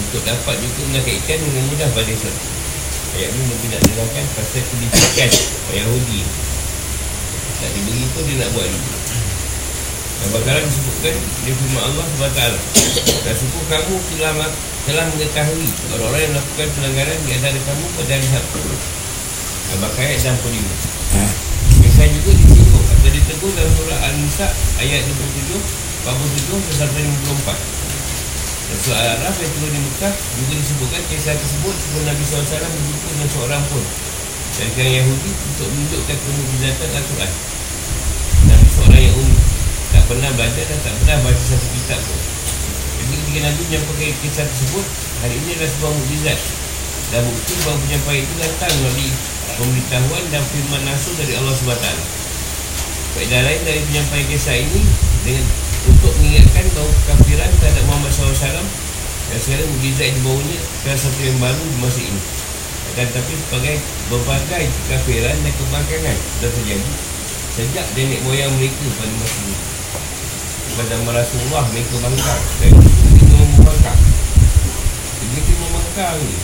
[0.00, 2.44] Untuk dapat juga menakaikan dengan mudah pada satu.
[3.20, 5.30] Ayat ni lebih nak terangkan Pasal pendidikan
[5.76, 6.20] Yahudi.
[7.60, 8.96] Tak diberi pun dia nak buat juga
[10.24, 12.40] Dan bakaran disebutkan Dia firman Allah SWT
[13.28, 14.32] Dan syukur kamu telah,
[14.88, 18.60] telah mengetahui Orang-orang yang melakukan pelanggaran Di antara kamu pada hari Sabtu.
[19.68, 20.16] Dan bakaran
[21.98, 24.46] ayat 65 Kisah juga disinggung Atau ditegur dalam surah Al-Nisa
[24.78, 25.58] Ayat 27
[26.06, 27.78] 47 sampai 54
[28.68, 33.08] dan surah Al-Araf yang turun di Mekah Juga disebutkan kisah tersebut Sebelum Nabi SAW berjumpa
[33.16, 33.84] dengan seorang pun.
[34.60, 37.32] Dan kaum Yahudi untuk menunjukkan kemujizatan Al-Quran.
[38.44, 39.38] Nabi seorang yang umi
[39.88, 42.20] Tak pernah belajar dan tak pernah baca satu kitab pun.
[42.98, 44.84] Jadi ketika Nabi menyampaikan kisah tersebut
[45.24, 46.38] Hari ini adalah sebuah mujizat
[47.08, 49.10] Dan bukti bahawa penyampaian itu datang melalui
[49.58, 51.88] pemberitahuan dan firman nasuh dari Allah SWT
[53.18, 54.82] Faedah lain dari penyampaian kisah ini
[55.26, 55.44] dengan
[55.90, 58.62] Untuk mengingatkan bahawa kafiran terhadap Muhammad SAW
[59.28, 62.22] Dan sekarang mujizat yang dibawanya Adalah satu yang baru di masa ini.
[62.96, 63.76] Dan tapi sebagai
[64.10, 66.90] berbagai kekafiran dan kebangkangan sudah terjadi
[67.54, 69.56] sejak nenek moyang mereka pada masa ini.
[70.74, 74.00] Pada Rasulullah mereka bangkang dan itu membangkang.
[75.30, 76.18] Mereka membangkang.
[76.22, 76.38] ni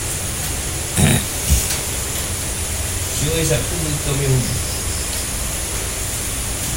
[3.25, 4.53] Syurah Sabtu bagi kaum Yahudi.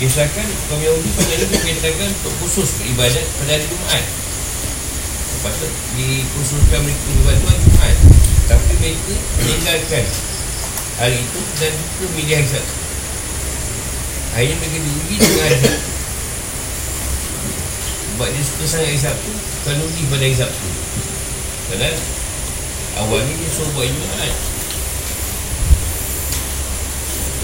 [0.00, 4.04] Kisahkan kaum Yahudi pada ini berkaitankan untuk khusus beribadat pada hari Jumaat.
[5.44, 7.96] Patut dikhususkan mereka beribadat pada Jumaat.
[8.48, 10.04] Tapi mereka meninggalkan
[10.96, 12.76] hari itu dan juga milih hari Sabtu.
[14.32, 15.90] Akhirnya mereka diuji dengan hari Sabtu.
[18.08, 20.68] Sebab dia suka sangat hari Sabtu Bukan uji pada hari Sabtu.
[21.68, 21.98] Kadang
[23.04, 24.57] awalnya dia suruh buat Jumaat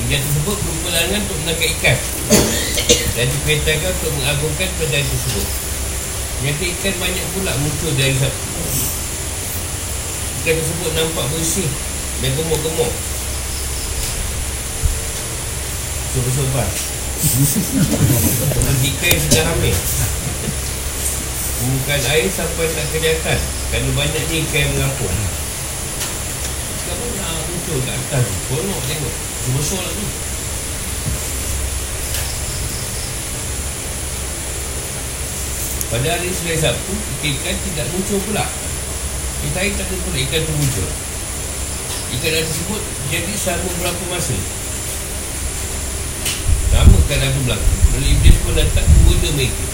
[0.04, 1.98] Ujian tersebut berupa larangan untuk menangkap ikan.
[3.16, 5.46] Dan diperintahkan untuk mengagungkan pada tersebut.
[6.34, 8.52] Ternyata ikan banyak pula muncul dari Sabtu
[10.44, 11.64] ikan tersebut nampak bersih
[12.20, 12.92] dan gemuk-gemuk.
[16.12, 16.68] Sobat-sobat
[18.84, 19.76] Ikan yang sudah hamil
[21.64, 23.40] Bukan air sampai tak kelihatan
[23.72, 25.10] Kerana banyaknya ikan yang mengampung
[26.76, 29.60] Ikan pun nak muncul kat atas Konok tengok Pada
[36.16, 38.48] hari Selai Sabtu Ikan tidak muncul pula.
[39.44, 40.88] Kita air tak ada pula ikan tu muncul.
[42.16, 42.82] Ikan tersebut
[43.12, 44.32] jadi selama berapa masa.
[46.72, 47.72] Lama keadaan tu berlaku.
[48.00, 49.66] Lalu Iblis pun datang menggoda mereka.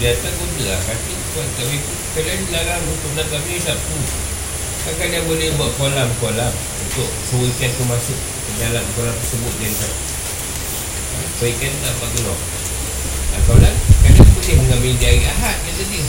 [0.00, 0.80] Dia datang goda lah.
[0.80, 1.92] Kata kepada mereka.
[2.16, 3.96] Kalian dilarang untuk menangkap ni Sabtu.
[4.88, 6.56] Kan kalian boleh buat kolam-kolam
[6.88, 9.92] Untuk suruh ikan tu masuk Ke dalam kolam tersebut Dia tak
[11.36, 12.38] Supaya ikan tak dapat keluar
[13.28, 16.04] Nah, kolam Kalian boleh mengambil dia air ahad Kata dia.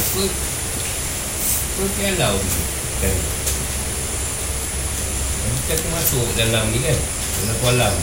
[0.00, 0.24] Apa?
[1.76, 2.40] Seperti alau
[3.04, 3.16] kan?
[5.46, 6.96] Kita tu masuk dalam ni kan?
[6.96, 7.94] Dalam kolam.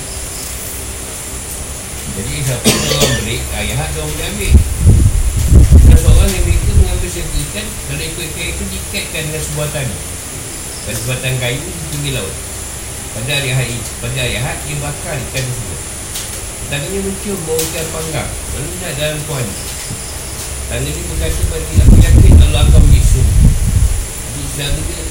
[2.13, 4.53] Jadi siapa orang beri ayah ada orang boleh ambil.
[5.89, 9.97] Dan seorang yang mereka mengambil satu ikan kalau ikut ikan itu dikatkan dengan sebuah tali
[10.83, 12.35] dan sebatang kayu di pinggir laut.
[13.13, 15.81] Pada hari hari pada hari ahad dia bakar ikan tersebut.
[16.73, 19.45] Tangannya mencium bau ikan panggang lalu nak dalam tuan
[20.71, 23.27] tangan ini berkata bagi aku yakin Allah akan menyisum
[24.41, 25.01] Islam dia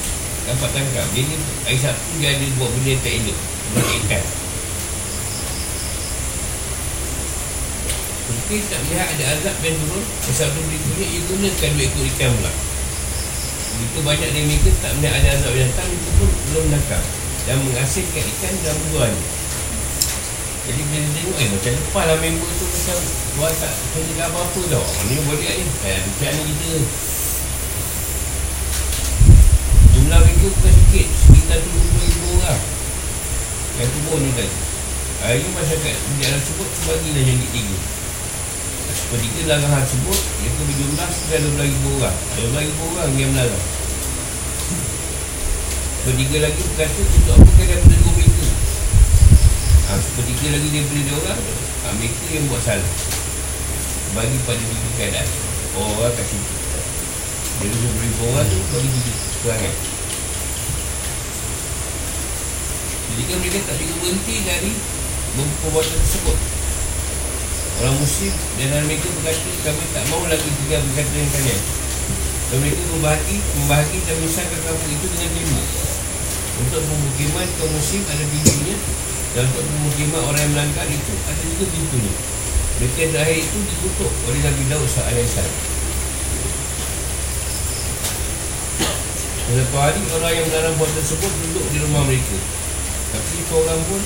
[0.43, 1.35] dapat tangkap Dia ni
[1.71, 3.39] air Sabtu dia ada buat benda tak elok.
[3.71, 4.23] Buat ikan.
[8.23, 12.51] Mungkin tak melihat ada azab yang turun Sabtu berikutnya ia gunakan dua ekor ikan pula
[13.83, 15.51] Itu banyak dari mereka tak melihat ada azab.
[15.51, 17.03] Yang datang Itu pun belum nakal
[17.43, 19.23] Dan mengasihkan ikan dan menjualnya
[20.63, 22.97] Jadi bila dia tengok eh macam lepas lah member tu Macam
[23.33, 24.85] buat tak kerja apa-apa tau.
[25.11, 25.65] Ni boleh ni.
[25.83, 26.71] Eh macam ni kita.
[29.91, 31.07] Jumlah mereka bukan sikit.
[31.11, 32.61] Sekitar 70 ribu orang
[33.81, 34.55] Yang kubur ni tadi
[35.23, 38.02] Hari ni masyarakat di dalam sebut Bagilah jadi tiga
[39.13, 42.17] Sepertiga larangan tersebut Iaitu berjumlah sekitar 12 ribu orang.
[42.33, 43.65] 12 ribu orang yang melarang.
[46.01, 48.47] Sepertiga lagi berkata Untuk kan daripada dua mereka
[49.85, 52.91] ha, Sepertiga lagi daripada dia orang ha, Mereka yang buat salah.
[54.17, 55.29] Bagi pada tiga keadaan.
[55.77, 56.53] Orang kat situ.
[57.61, 59.13] Dia 20 ribu orang tu Bagi
[59.45, 59.73] perangai
[63.13, 64.73] Jadi kan mereka tak juga berhenti dari
[65.37, 66.62] Perbuatan tersebut
[67.81, 71.61] Orang dan dalam mereka berkata Kami tak mahu lagi tinggal berkata dengan kalian.
[72.53, 75.61] Dan mereka membahagi Membahagi dan misalkan kampung itu dengan lima.
[76.53, 78.77] Untuk pemukiman kaum muslim ada pintunya
[79.33, 82.13] Dan untuk pemukiman orang yang melanggar itu Ada juga pintunya.
[82.73, 85.19] Mereka yang terakhir itu ditutup oleh Nabi Daud S.A.W.
[89.53, 92.37] Satu hari orang yang melarang buat tersebut duduk di rumah mereka.
[93.13, 94.01] Tapi seorang pun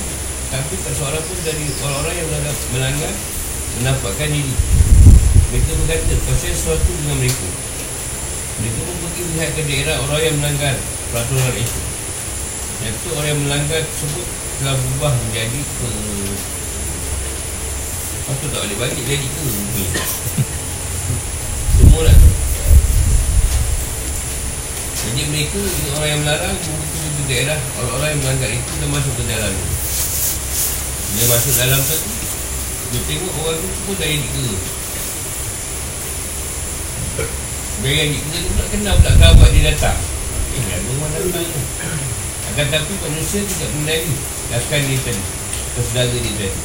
[0.48, 3.14] Tapi tak seorang pun dari orang-orang yang melanggar, melanggar
[3.78, 4.54] Menampakkan diri
[5.54, 7.46] Mereka berkata Pasal sesuatu dengan mereka.
[8.58, 10.74] Mereka pun pergi melihat ke daerah orang yang melanggar
[11.14, 11.80] Peraturan itu.
[12.82, 14.26] Yang itu orang yang melanggar tersebut
[14.58, 15.90] Telah berubah menjadi ke
[18.26, 19.46] Apa tak boleh balik jadi ke?
[21.78, 22.30] Semua nak tu.
[24.98, 25.62] Jadi mereka
[25.94, 29.54] orang yang melarang Mungkin di daerah orang-orang yang melanggar itu Dan masuk ke dalam.
[31.14, 32.17] Dia masuk dalam tu
[32.88, 34.54] Dia tengok orang tu jadi kera
[37.84, 39.98] Dia yang jadi kera tu pula kenal pula kerabat dia datang.
[40.56, 41.44] Eh ada orang datang.
[41.44, 41.62] Ni
[42.48, 44.14] Akan tapi manusia tidak mengenali
[44.56, 46.60] Akan dia tadi Atau saudara dia tadi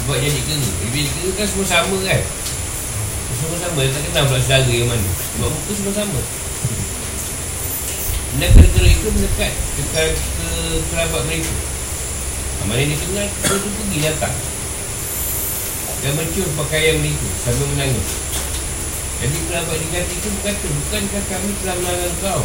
[0.00, 0.56] Sebab jadi Dia
[0.88, 2.22] jadi kera kan semua sama kan?
[3.36, 3.78] Semua sama.
[3.84, 5.10] Dia tak kenal pula saudara yang mana.
[5.36, 6.20] Sebab muka semua sama.
[8.40, 10.48] Dan kera-kera itu mendekat ke, ke, ke
[10.88, 11.52] kerabat mereka.
[12.64, 14.34] Mana dia kenal, dia tu pergi datang
[16.02, 18.10] Dan mencium pakaian mereka sambil menangis.
[19.22, 22.42] Jadi kerabat diganti itu berkata Bukankah kami telah melarang kau?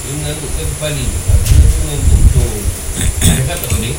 [0.00, 1.20] Dia menganggukkan kepala Dia.
[1.84, 2.46] Mengangguk tu
[3.20, 3.96] Cakap tak boleh.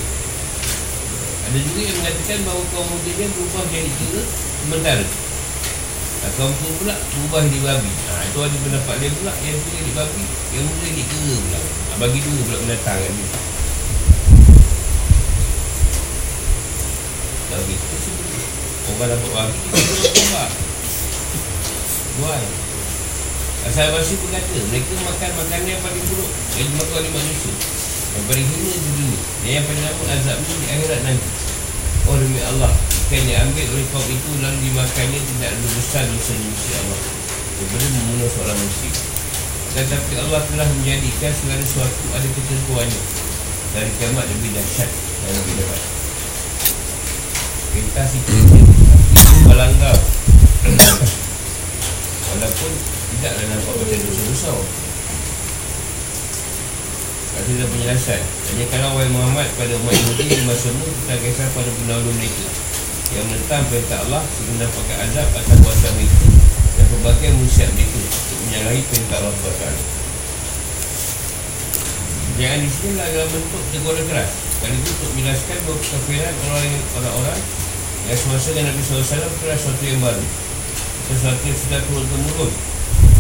[1.46, 4.24] Ada juga yang mengatakan bahawa kaum mudanya berubah jadi kera
[4.66, 5.06] sementara.
[6.42, 7.92] Kaum tu pula berubah jadi babi.
[8.10, 9.34] Ha, Itu ada pendapat dia pula.
[9.46, 10.24] Yang tu jadi babi
[10.58, 11.60] Yang muda jadi kera pula.
[11.62, 13.30] Ha, Bagi dua pula pendatang kan dia.
[17.46, 18.25] Tak begitu
[18.96, 20.50] Dapat babi Dia berubah
[22.16, 22.44] Buat
[23.68, 26.32] Asal Basi berkata Mereka makan makanan yang paling buruk.
[26.56, 27.54] Yang dimakan oleh manusia.
[28.16, 29.20] Yang paling hina di dunia.
[29.20, 31.30] Dan yang paling lama azabnya di akhirat nanti.
[32.08, 32.72] Oh demi Allah.
[32.72, 37.00] Ikan yang ambil oleh kaum itu Lalu dimakannya Tidak lebih besar dosa manusia Allah.
[37.58, 38.94] Daripada membunuh seorang muslim
[39.76, 43.02] Tetapi Allah telah menjadikan Segala sesuatu ada ketentuannya.
[43.76, 44.90] Dari kiamat lebih dahsyat
[45.26, 45.82] Dan lebih dapat.
[47.76, 48.08] Perintah
[49.46, 49.94] si Melanggar
[52.34, 52.72] Walaupun
[53.06, 54.58] Tidaklah nampak macam dosa besar
[57.36, 58.22] Kata dah penjelasan.
[58.24, 62.48] Hanya kalau Wahai Muhammad pada umat Yahudi di masa mu Tentang kisah pada pendahulu mereka
[63.14, 66.26] Yang menentang perintah Allah Sehingga mendapatkan azab atas kuasa mereka
[66.74, 69.66] Dan pelbagai musyad mereka Untuk menyalahi perintah Allah SWT
[72.36, 74.28] Jangan di sini adalah bentuk teguran keras.
[74.60, 76.36] Kali itu untuk menjelaskan kekafiran
[77.00, 77.40] orang-orang
[78.06, 80.26] Yang semasa dengan Nabi SAW Adalah sesuatu yang baru.
[81.10, 82.52] Sesuatu yang sudah turun-temurun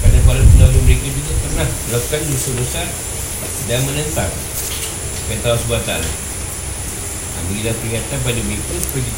[0.01, 2.87] Kerana para pendahulu mereka juga pernah Melakukan dosa besar
[3.65, 4.31] dan menentang.
[5.25, 9.11] Kata Allah SWT ha, berilah peringatan pada mereka supaya,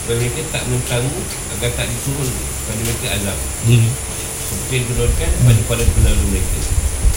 [0.00, 1.20] supaya mereka tak menentangmu
[1.56, 2.30] agar tak disuruh
[2.64, 3.38] pada mereka azab.
[3.68, 3.88] Hmm.
[4.44, 6.58] seperti yang dikenalkan pada pada pendahulu mereka.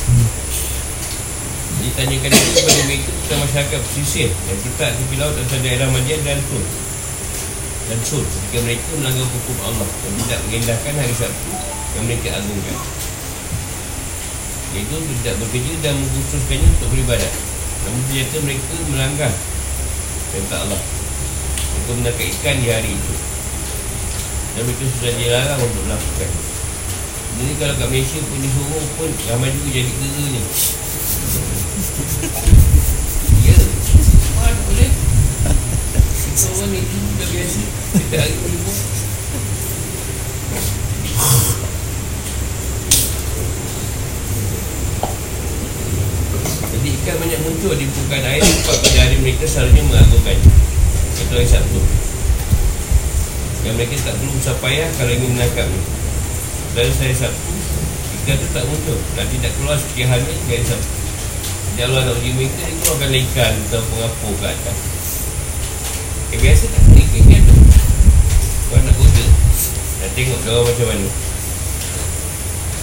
[0.07, 0.27] Hmm.
[1.77, 4.29] jadi tanyakan itu kepada mereka tentang masyarakat pesisir.
[4.51, 6.63] Yang kita tepi laut antara daerah Madian dan Tur
[7.87, 11.51] dan Sur ketika mereka melanggar hukum Allah dan tidak mengindahkan hari Sabtu
[11.95, 12.77] yang mereka agungkan.
[14.75, 17.33] Iaitu tidak bekerja dan mengkhususkannya untuk beribadat.
[17.87, 19.31] Namun ternyata mereka melanggar
[20.35, 20.81] Perintah Allah.
[21.87, 23.13] Mereka ikan di hari itu.
[24.59, 26.31] Dan mereka sudah dilarang untuk melakukan.
[27.37, 30.41] Jadi kalau kat Malaysia pun disuruh pun Ramai juga jadi kera ni
[33.45, 33.57] Ya.
[34.35, 34.89] Mana boleh?
[36.17, 36.73] Kita orang
[37.17, 38.77] Kita hari boleh buat
[46.87, 50.45] ikan banyak muncul di permukaan air Sebab pada hari mereka selalunya mengagumkannya
[51.17, 51.81] Itu hari Sabtu.
[53.65, 55.81] Dan mereka tak perlu usah kalau ingin menangkapnya
[56.77, 57.51] Dari hari Sabtu
[58.21, 58.97] Ikan tu tak muncul.
[59.17, 60.95] Dan tidak keluar sekian hari di hari Sabtu.
[61.73, 64.77] Jadi Allah nak uji mereka Dia keluarkan ikan atau pengapur ke atas.
[66.27, 67.55] Eh biasa tak kena ikan ikan tu
[68.67, 69.25] Kau nak goda
[70.03, 71.07] Nak tengok dia macam mana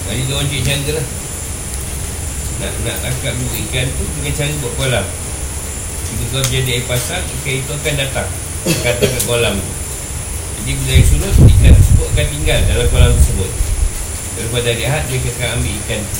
[0.07, 1.07] Jadi dia orang cik jaga lah
[2.55, 5.07] nak nak tangkap dua ikan tu dengan cara buat kolam.
[6.14, 8.28] Jika kau jadi air pasang, ikan itu akan datang
[8.64, 9.72] kata kat kolam tu.
[10.62, 13.51] Jadi bila air surut, ikan tersebut akan tinggal dalam kolam tersebut.
[14.35, 16.16] Daripada hari Ahad, dia akan ambil ikan tu.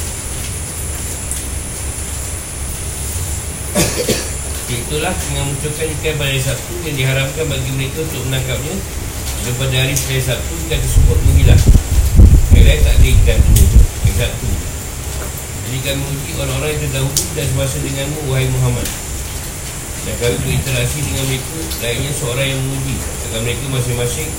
[4.74, 8.74] Itulah dengan munculkan ikan pada Sabtu yang diharamkan bagi mereka untuk menangkapnya
[9.45, 11.62] daripada hari setelah Sabtu ikan tersebut menghilang.
[12.57, 14.49] Hari tak ada ikan tu hari Sabtu.
[15.64, 18.88] Jadi kami menguji orang-orang yang terdahulu dan semasa denganmu wahai Muhammad.
[20.05, 22.97] Dan kami berinteraksi dengan mereka layaknya seorang yang menguji
[23.28, 24.30] agar mereka masing-masing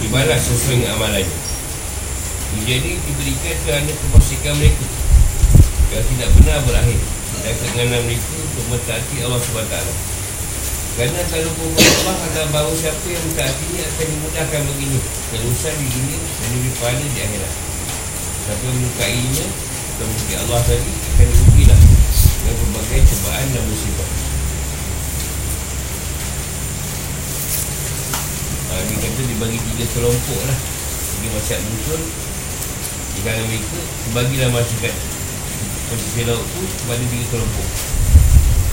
[0.00, 1.36] dibalas sesuai dengan amalannya.
[2.56, 4.86] Ini diberikan kerana keposikan mereka
[5.92, 7.00] yang tidak benar berakhir
[7.44, 10.15] dan keinginan mereka untuk mentaati Allah SWT.
[10.96, 14.96] Kerana kalau berbuat Allah akan bahawa siapa yang mentaatinya akan dimudahkan begini
[15.28, 17.52] Kerusan di dunia dan di pahala di akhirat.
[18.48, 19.46] Siapa yang menyukainya
[19.92, 24.10] atau memuji Allah tadi akan diujilah dengan berbagai cobaan dan musibah.
[28.64, 30.58] Ha, dia kata dibagi tiga kelompok lah.
[30.96, 32.00] Jadi masyarakat muncul
[33.16, 34.94] Di kalangan mereka Sebagilah masyarakat.
[35.92, 37.95] Konsesi laut tu kepada tiga kelompok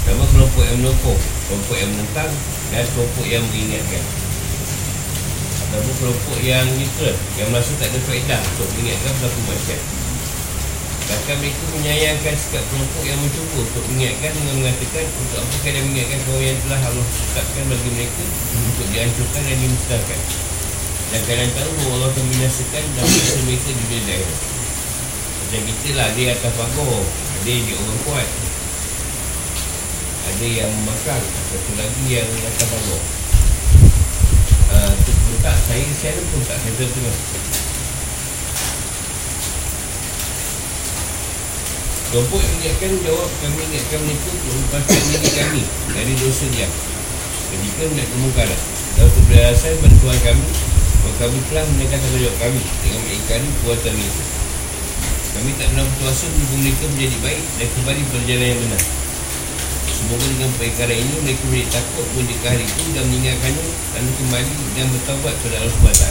[0.03, 2.31] Pertama kelompok yang menopong Kelompok yang menentang
[2.75, 4.03] Dan kelompok yang mengingatkan
[5.63, 9.81] Ataupun kelompok yang neutral Yang merasa tak ada faedah Untuk mengingatkan pelaku masyarakat
[11.03, 16.19] Bahkan mereka menyayangkan sikap kelompok yang mencuba untuk mengingatkan dengan mengatakan untuk apa kalian mengingatkan
[16.23, 18.23] kaum yang telah Allah tetapkan bagi mereka
[18.55, 20.19] untuk dihancurkan dan dimusnahkan.
[21.11, 24.37] Dan kalian tahu bahawa Allah akan binasakan dan mengingatkan mereka di dunia daerah.
[25.43, 26.53] Macam kita lah, yang atas
[27.43, 28.27] yang dia orang kuat.
[30.33, 33.01] Ada yang memakang, satu lagi yang atas pagar.
[34.73, 35.13] Uh, tu
[35.45, 37.17] tak, saya saya pun tak, saya tengah.
[42.09, 45.63] Kelompok yang mengingatkan jawab kami ingatkan mereka untuk lepaskan diri kami
[45.93, 46.67] dari dosa dia
[47.53, 48.61] ketika melihat kemungkaran
[48.97, 49.25] dan untuk
[50.01, 54.23] Tuhan kami bahawa kami telah menekan tanggungjawab kami dengan mengikari kuatan itu
[55.37, 59.02] kami tak pernah bertuasa menunggu mereka menjadi baik dan kembali pada jalan yang benar
[60.03, 64.85] Semoga dengan perkara ini mereka menjadi takut mendekat hari itu dan meninggalkannya lalu kembali dan
[64.91, 66.03] bertawabat kepada Allah SWT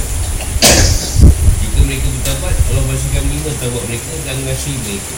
[1.60, 5.14] Jika mereka bertawabat, Allah pasti akan menerima tawabat mereka dan mengasihi mereka.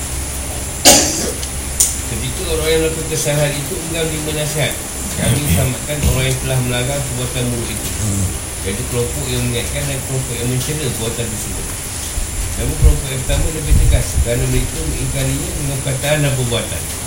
[2.10, 4.74] Ketika orang yang melakukan kesalahan itu enggan lima nasihat.
[5.22, 7.90] Kami selamatkan orang yang telah melanggar perbuatan buruk itu.
[8.66, 11.66] Iaitu kelompok yang mengingatkan dan kelompok yang mencela perbuatan tersebut.
[12.58, 17.03] Namun kelompok yang pertama lebih tegas Kerana mereka mengingkarinya dengan perkataan dan perbuatan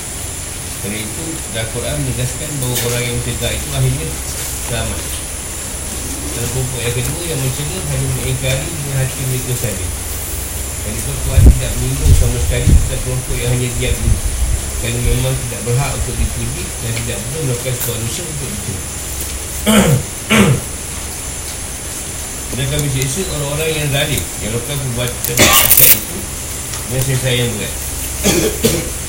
[0.77, 4.07] Kerana itu dalam Quran menegaskan bahawa orang yang tegak itu akhirnya
[4.69, 5.01] selamat.
[6.37, 9.87] Dan kelompok yang kedua yang mencela hanya mengingkari dengan hati mereka saja.
[10.87, 14.15] Dan itu Tuhan tidak menyinggung sama sekali Tentang kelompok yang hanya diam ini
[14.79, 18.71] Kerana memang tidak berhak untuk dipuji Dan tidak perlu melakukan dosa untuk itu.
[22.55, 26.17] Dan kami siksa orang-orang yang zalim Yang melakukan perbuatan itu
[26.87, 27.75] Dengan saya yang berat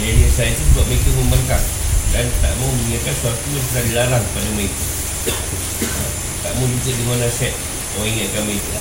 [0.00, 1.64] Jadi saya itu buat mereka membangkang
[2.10, 4.82] Dan tak mau mengingatkan sesuatu yang telah dilarang pada mereka
[6.40, 7.54] Tak mau juga dengan nasihat
[8.00, 8.78] Orang ingatkan mereka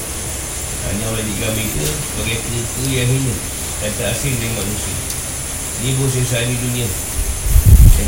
[0.87, 3.35] hanya oleh tiga mereka sebagai penipu yang hina
[3.83, 4.95] dan tak asing dengan manusia.
[5.83, 6.87] Ini pun sesat di dunia.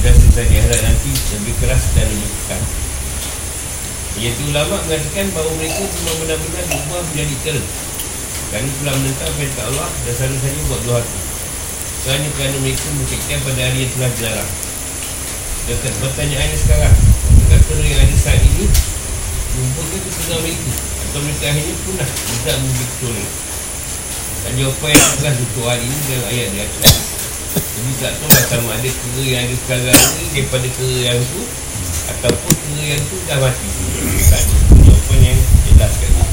[0.01, 2.62] Dan sesat di akhirat nanti lebih keras dan lebih kekal.
[4.18, 7.64] Iaitu ulama mengatakan bahawa mereka memang benar-benar diubah menjadi kera.
[8.51, 11.31] Kerana telah menentang perintah Allah dan selalu saja buat dua hati.
[12.02, 14.52] Kerana kerana mereka mencekan pada hari yang telah dilarang.
[15.70, 16.95] Dan pertanyaannya sekarang,
[17.47, 18.66] kata yang ada saat ini,
[19.52, 20.72] Rumputnya ke tengah mereka.
[20.80, 23.18] Atau mereka akhirnya punah Tidak mungkin betul.
[24.41, 26.97] Dan jawapan yang telah untuk hari ini Dalam ayat di atas
[27.52, 31.41] Jadi tak tahu lah sama ada kera yang ada sekarang ni Daripada kera yang tu
[32.16, 33.70] Ataupun kera yang tu dah mati.
[34.18, 34.56] Tak ada.
[34.82, 36.26] Jawapan yang jelas kat ni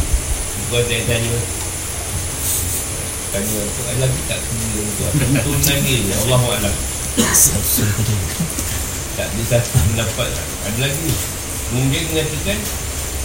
[0.71, 1.29] Bukan saya
[3.29, 5.03] tanya tu Allah tak kera tu?
[5.13, 6.13] Betul lagi ni?
[6.27, 6.75] Allah Allah
[9.19, 10.29] Tak ada satu pendapat
[10.65, 11.11] Ada lagi.
[11.69, 12.59] Kemudian mengatakan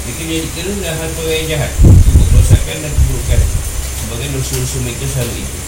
[0.04, 1.72] mereka jadi kena dan hal yang jahat.
[1.88, 3.40] Untuk rosakan dan keburukan
[4.04, 5.60] Sebagai dosa-dosa mereka selalu itu.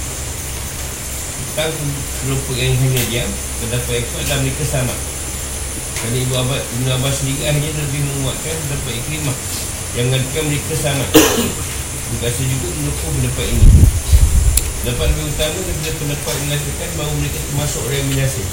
[1.55, 1.71] Tentang
[2.19, 3.29] kelompok yang hanya diam
[3.63, 4.95] pendapat ekor adalah mereka sama.
[5.95, 9.37] Kerana Ibu Abbas, Ibn Abbas sendiri akhirnya lebih menguatkan pendapat iklimah.
[9.95, 11.05] Yang mengatakan mereka sama.
[12.11, 13.67] Berkata juga menukung pendapat ini
[14.85, 18.43] pendapat lebih utama daripada pendapat yang mengatakan bahawa mereka termasuk orang yang binasa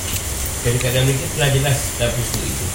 [0.65, 2.67] kadang-kadang mereka telah jelas peristiwa itu.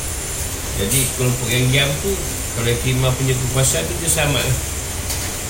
[0.77, 2.13] Jadi kelompok yang diam tu
[2.53, 4.37] kalau iklimah punya kekuasaan tu dia sama.
[4.37, 4.57] Lah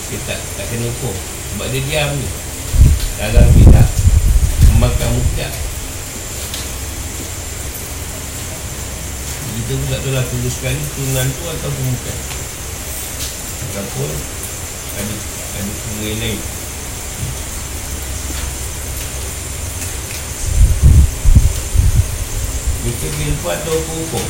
[0.08, 1.12] dia tak, tak kena hukum
[1.52, 2.30] sebab dia diam ni.
[3.20, 3.84] Dalam kita
[4.72, 5.48] membakar muka.
[9.52, 12.18] Kita pun tak tahu lah tulus sekali turunan tu atau bukan.
[13.68, 14.10] Ataupun
[14.96, 15.16] ada
[15.60, 16.40] ada kira lain
[22.88, 24.26] Kita bila atau hukum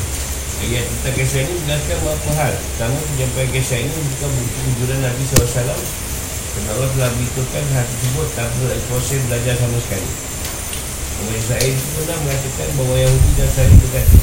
[0.58, 2.54] Ayat tentang kisah ini menjelaskan beberapa hal.
[2.58, 8.28] Pertama penyampaian kisah ini bukan bukti wujudan Nabi SAW Kerana Allah telah beritahukan hal tersebut
[8.34, 10.10] tanpa proses belajar sama sekali.
[11.22, 14.18] Umar Sa'id itu pernah mengatakan bahawa Yahudi dan Sa'id berkata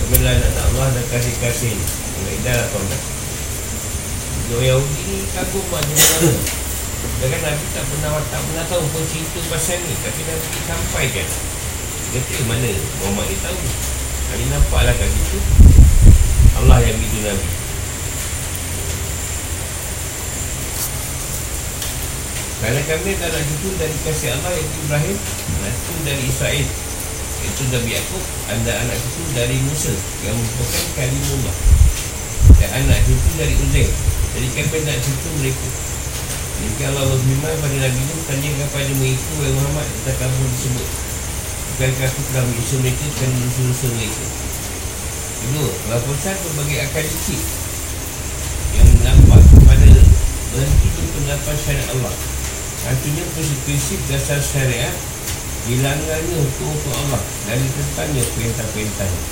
[0.00, 6.36] Kami adalah anak Allah dan kasih-kasih ini Al-Ma'idah 18 Orang Yahudi ni kagum lah dengan
[7.16, 9.92] Sedangkan Nabi tak pernah tak pernah tahu pun cerita pasal ni.
[10.00, 11.28] Tapi Nabi sampaikan
[12.14, 12.70] kata mana
[13.02, 13.58] Muhammad ni tahu?
[14.26, 15.38] Kali nampaklah kat situ.
[16.56, 17.48] Allah yang bidu Nabi.
[22.56, 25.18] Kerana kami tak nak cucu dari kasih Allah Iaitu Ibrahim
[25.76, 26.66] cucu dari Israel.
[27.44, 29.92] Iaitu Nabi Yaakob Anda anak cucu dari Musa
[30.24, 31.56] Yang merupakan kalimullah.
[32.56, 33.90] Dan anak cucu dari Uzair.
[34.34, 35.68] Jadi kami nak cucu mereka?
[36.56, 41.05] Jika Allah berfirman pada Nabi Nuh Tanya kepada mereka Wahai Muhammad Tentang kamu disebut
[41.76, 44.24] Bukankah aku telah mengisah mereka Dan menusur-nusur mereka.
[45.44, 47.42] Kedua Laposan berbagai akal licik
[48.80, 49.84] Yang nampak kepada
[50.56, 52.16] Berhenti berpendapat syariat Allah.
[52.88, 53.24] Artinya
[53.68, 54.96] prinsip dasar syariat
[55.68, 59.22] Hilangannya hukum-hukum Allah Dan ditentangnya perintah-perintahnya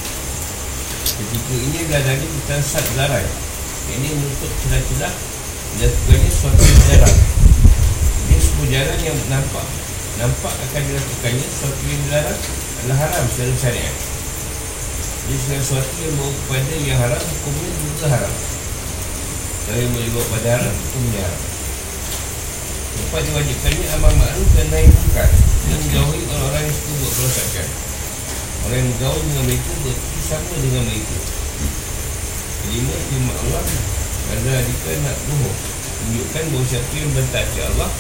[1.17, 3.25] Ketika ini adalah dari tentang sat larai
[3.89, 5.15] Ini menutup celah-celah
[5.81, 7.19] Dilakukannya suatu jarang
[8.29, 12.41] Ini sebuah jalan yang nampak Nampak akan dilakukannya Suatu yang dilarang
[12.85, 13.97] adalah haram secara syariat.
[15.25, 18.35] Jadi segala sesuatu yang bawa kepada yang haram Hukumnya juga haram.
[19.65, 21.43] Kalau yang boleh bawa kepada haram Hukumnya haram.
[22.95, 25.29] Lepas diwajibkannya amal ma'ruf dan naik munkar
[25.67, 27.69] Dan menjauhi orang-orang yang suka buat kerosakan.
[28.65, 31.17] Orang yang bergaul dengan mereka Berarti sama dengan mereka.
[32.65, 33.65] Kelima, firman Allah
[34.31, 35.59] Pada adika nak bohong.
[36.05, 37.91] Tunjukkan bahawa siapa yang bertaati Allah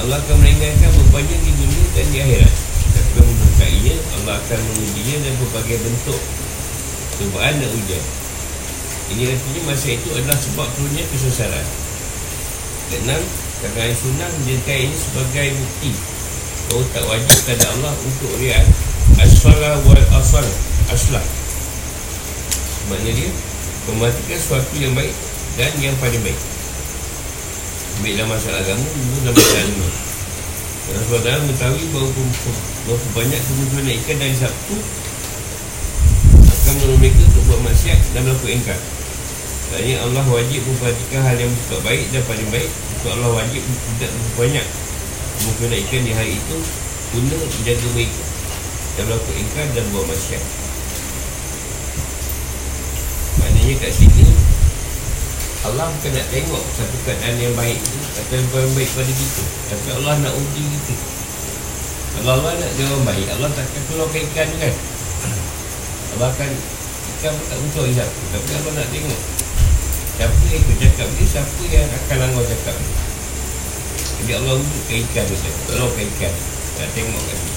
[0.00, 2.54] Allah akan meringankan bebannya di dunia dan di akhirat.
[2.88, 6.20] Siapa memberkainya Allah akan mengujinya dan berbagai bentuk
[7.20, 8.04] Cubaan dan ujian.
[9.12, 11.66] Ini artinya masa itu adalah sebab turunnya kesesaran
[12.88, 13.20] Keenam,
[13.60, 15.92] Kadang sunnah menjadikan ini sebagai bukti
[16.70, 18.64] Bahawa tak wajib kepada Allah untuk riak
[19.20, 20.46] Asfalah wal asfal
[20.88, 21.24] Aslah.
[22.88, 23.30] Maknanya dia
[23.90, 25.12] Mematikan sesuatu yang baik
[25.60, 26.40] Dan yang paling baik
[28.00, 28.80] Baik dalam masalah agama
[29.20, 29.88] dalam masalah ilmu
[30.88, 32.08] Kalau saudara mengetahui bahawa
[32.88, 34.76] Berapa banyak kemungkinan ikan dari Sabtu
[36.48, 38.80] Akan menolong mereka untuk buat maksiat Dan melakukan ingkar.
[39.68, 42.70] Maksudnya Allah wajib memperhatikan hal yang bersikap baik dan paling baik.
[42.72, 44.66] Untuk Allah wajib tidak banyak
[45.84, 46.56] ikan di hari itu
[47.12, 48.24] Guna menjaga mereka
[48.96, 50.44] Dan melakukan ingkar dan buat masyarakat
[53.44, 54.49] Maknanya kat sini
[55.60, 57.98] Allah bukan nak tengok satu keadaan yang baik tu
[58.32, 59.42] yang baik pada kita.
[59.68, 60.94] Tapi Allah nak uji kita.
[62.16, 64.74] Kalau Allah nak jawab baik Allah takkan keluarkan ikan kan.
[66.16, 66.50] Allah akan
[67.20, 69.20] Ikan pun tak muncul hisap Tapi Allah nak tengok
[70.16, 72.96] Siapa yang ikut cakap dia Siapa yang akan langgar cakap dia.
[74.20, 75.36] Jadi Allah wujudkan ikan tu
[75.68, 76.34] Tolong ke ikan
[76.80, 77.54] Nak tengok kat dia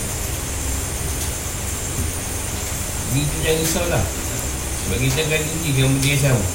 [3.14, 4.04] Ini tu jangan risaulah
[4.84, 6.46] Sebab kita akan uji dengan benda yang sama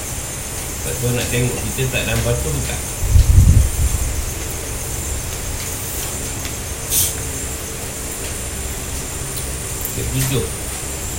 [0.89, 2.81] Tak tahu nak tengok kita tak batu ke tak
[10.01, 10.45] Ketujuh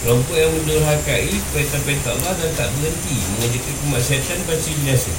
[0.02, 5.14] Kelompok yang mendurhakai perintah-perintah Allah dan tak berhenti mengajarkan kemaksiatan pasti binasa.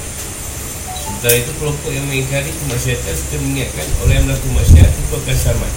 [0.99, 5.69] Setelah itu kelompok yang mengingkari kemaksiatan serta mengingatkan orang yang melakukan maksiat itu akan sama.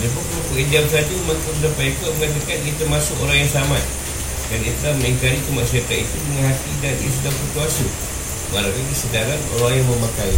[0.00, 3.78] Adapun kelompok yang diam saja maka pendapat ikut mengatakan kita masuk orang yang sama
[4.48, 7.84] dan telah mengingkari kemaksiatan itu dengan hati dan sudah berkuasa.
[8.48, 10.32] Malahkan kesedaran orang yang memakai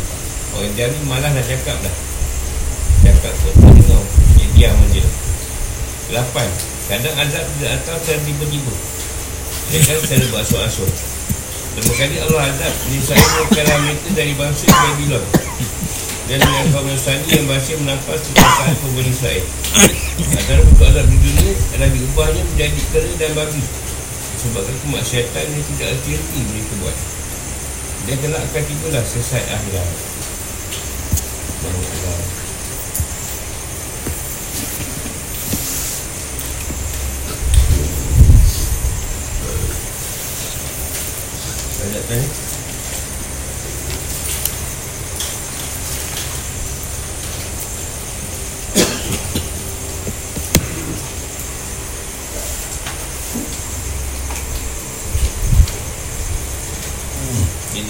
[0.50, 1.94] Orang yang diam ni malah nak cakap dah.
[3.06, 4.02] Cakap pun tak dengar.
[4.34, 5.02] Dia diam saja.
[6.10, 6.48] Lapan.
[6.90, 8.72] Kadang azab tidak datang secara tiba-tiba
[9.70, 10.90] Mereka secara berasuh-asuh
[11.78, 13.22] Lama kali Allah azab Nisai
[13.54, 15.22] kalah mereka dari bangsa Babylon
[16.26, 19.44] Dan dengan kaum Nasrani yang masih kekuasaan kaum Bani Israel
[20.34, 23.62] Antara bentuk azab di dunia adalah diubahnya menjadi kera dan babi
[24.40, 26.96] Sebabkan kemaksiatan yang tidak hati-hati mereka buat.
[28.08, 29.88] Dan kelak akan tibalah sesat akhirat.
[31.60, 32.20] Alhamdulillah.
[41.84, 42.49] Ada tanya?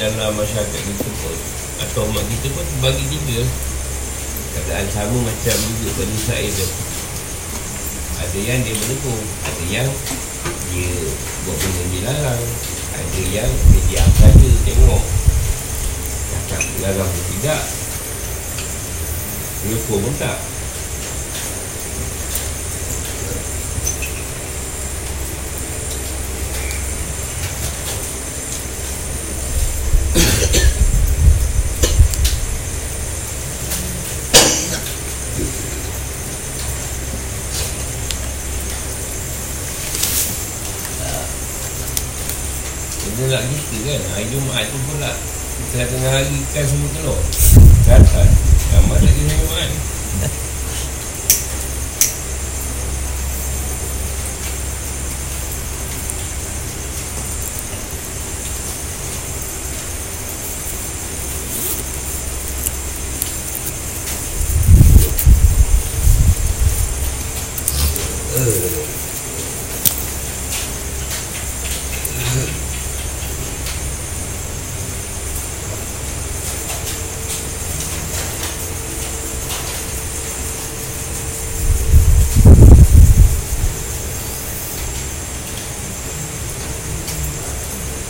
[0.00, 1.36] Dalam masyarakat kita pun
[1.84, 3.44] atau umat kita pun bagi tiga
[4.56, 6.68] keadaan sama macam juga pada Israel tu.
[8.20, 9.88] Ada yang dia mendukung ada yang
[10.72, 10.92] dia
[11.44, 12.42] buat benda dilarang
[12.96, 15.04] ada yang dia diam saja tengok.
[16.32, 17.60] Cakap dilarang pun tidak
[19.60, 20.36] menyokong pun tak
[43.20, 45.12] Benda nak kita kan Hari Jumaat tu pula
[45.70, 47.20] Tengah-tengah hari kan semua telur.
[47.86, 48.22] Kata
[48.74, 49.70] Ramai tak kena Jumaat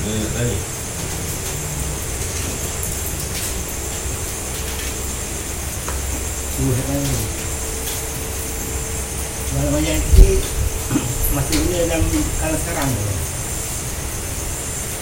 [0.01, 0.59] Dia nak tanya
[6.57, 7.21] Suruh saya tanya
[9.51, 10.37] Dalam ayat kecil
[11.31, 12.03] Masih guna dalam
[12.41, 13.05] kalau sekarang tu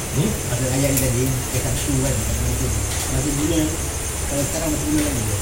[0.08, 0.34] Hmm?
[0.50, 2.68] Masa ayat ni tadi Dia kata tu kan kata tu.
[3.14, 3.60] Masih guna
[4.26, 5.36] Kalau sekarang masih guna lagi tu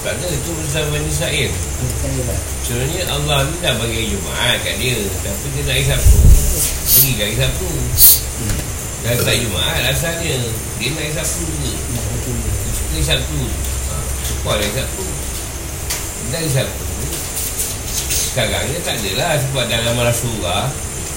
[0.00, 4.08] Tak ada itu bersama Bani Israel Untuk saya lah Sebenarnya Allah ni dah bagi hari
[4.08, 6.16] Jumaat kat dia Tapi dia nak hari Sabtu
[6.80, 7.68] Pergi ke hari Sabtu
[9.04, 10.34] Dah tak Jumaat asalnya
[10.80, 13.40] Dia nak hari Sabtu juga Nak satu Dia suka hari Sabtu
[13.90, 13.94] ha,
[14.24, 15.04] Suka hari Sabtu
[16.32, 16.84] Dari Sabtu
[18.34, 20.66] Sekarang ni tak adalah Sebab dalam Rasulullah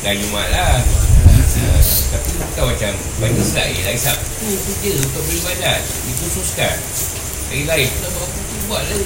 [0.06, 0.78] Dah Jumaat lah.
[0.78, 1.62] Ha,
[2.14, 6.78] Tapi bukan macam Bagi Israel Hari Sabtu tu je Untuk beribadat Dikhususkan
[7.50, 9.02] Hari lain tu nak buat apa tu buat lah.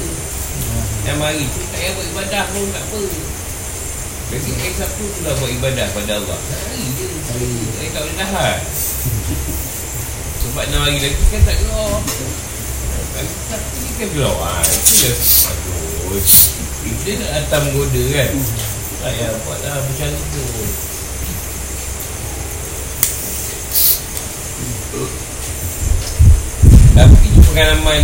[1.05, 3.01] Yang hari tu tak payah buat ibadah pun tak apa.
[4.33, 6.39] Jadi hari Sabtu tu dah buat ibadah pada Allah.
[6.41, 7.05] Hari je.
[7.05, 7.49] Hari.
[7.93, 8.57] Tak boleh tahan.
[10.41, 12.01] Sebab 6 hari lagi kan tak keluar.
[13.45, 14.35] Sabtu ni kan keluar.
[14.41, 15.11] Ah, Itu je
[15.53, 18.29] Aduh Dia nak datang menggoda kan?
[19.01, 20.43] Tak payah buat lah macam tu.
[26.91, 28.03] Tapi ni pengalaman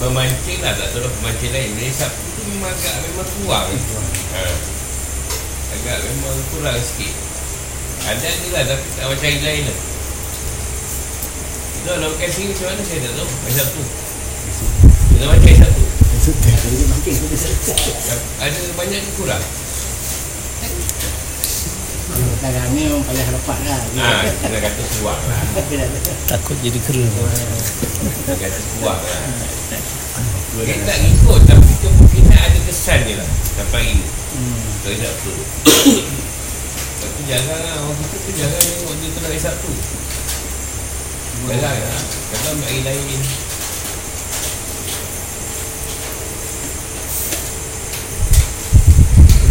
[0.00, 1.76] Memancing lah tak tahu lah pemancing lain.
[1.76, 3.68] Bila Sabtu tu memang agak memang kurang.
[4.32, 4.42] Ha.
[5.76, 7.12] Agak memang kurang sikit.
[8.08, 9.78] Ada je lah tapi tak macam hari lain lah.
[11.84, 13.28] No, nak makan sini macam mana saya tak tahu.
[13.28, 13.82] Hari Sabtu
[15.20, 15.89] Nak macam hari Sabtu
[16.20, 17.48] Dia Dia
[18.44, 19.40] Ada banyak ke kurang?
[22.10, 23.80] Sekarang ni orang paling harapan lah.
[23.80, 25.40] Ha, kena kata kurang lah.
[26.28, 27.06] Takut jadi kera.
[27.08, 29.22] Kena kata kurang lah.
[30.60, 33.28] Kita tak ikut tapi kemungkinan ada kesan je lah.
[33.56, 34.06] Sampai hari ni.
[34.30, 34.60] Hmm.
[34.86, 35.32] Hari Sabtu
[37.02, 39.70] Tapi jarang lah Orang kita tu jarang tengok dia kena hari Sabtu
[41.50, 42.02] Jarang lah.
[42.30, 43.49] Kadang ambil hari lain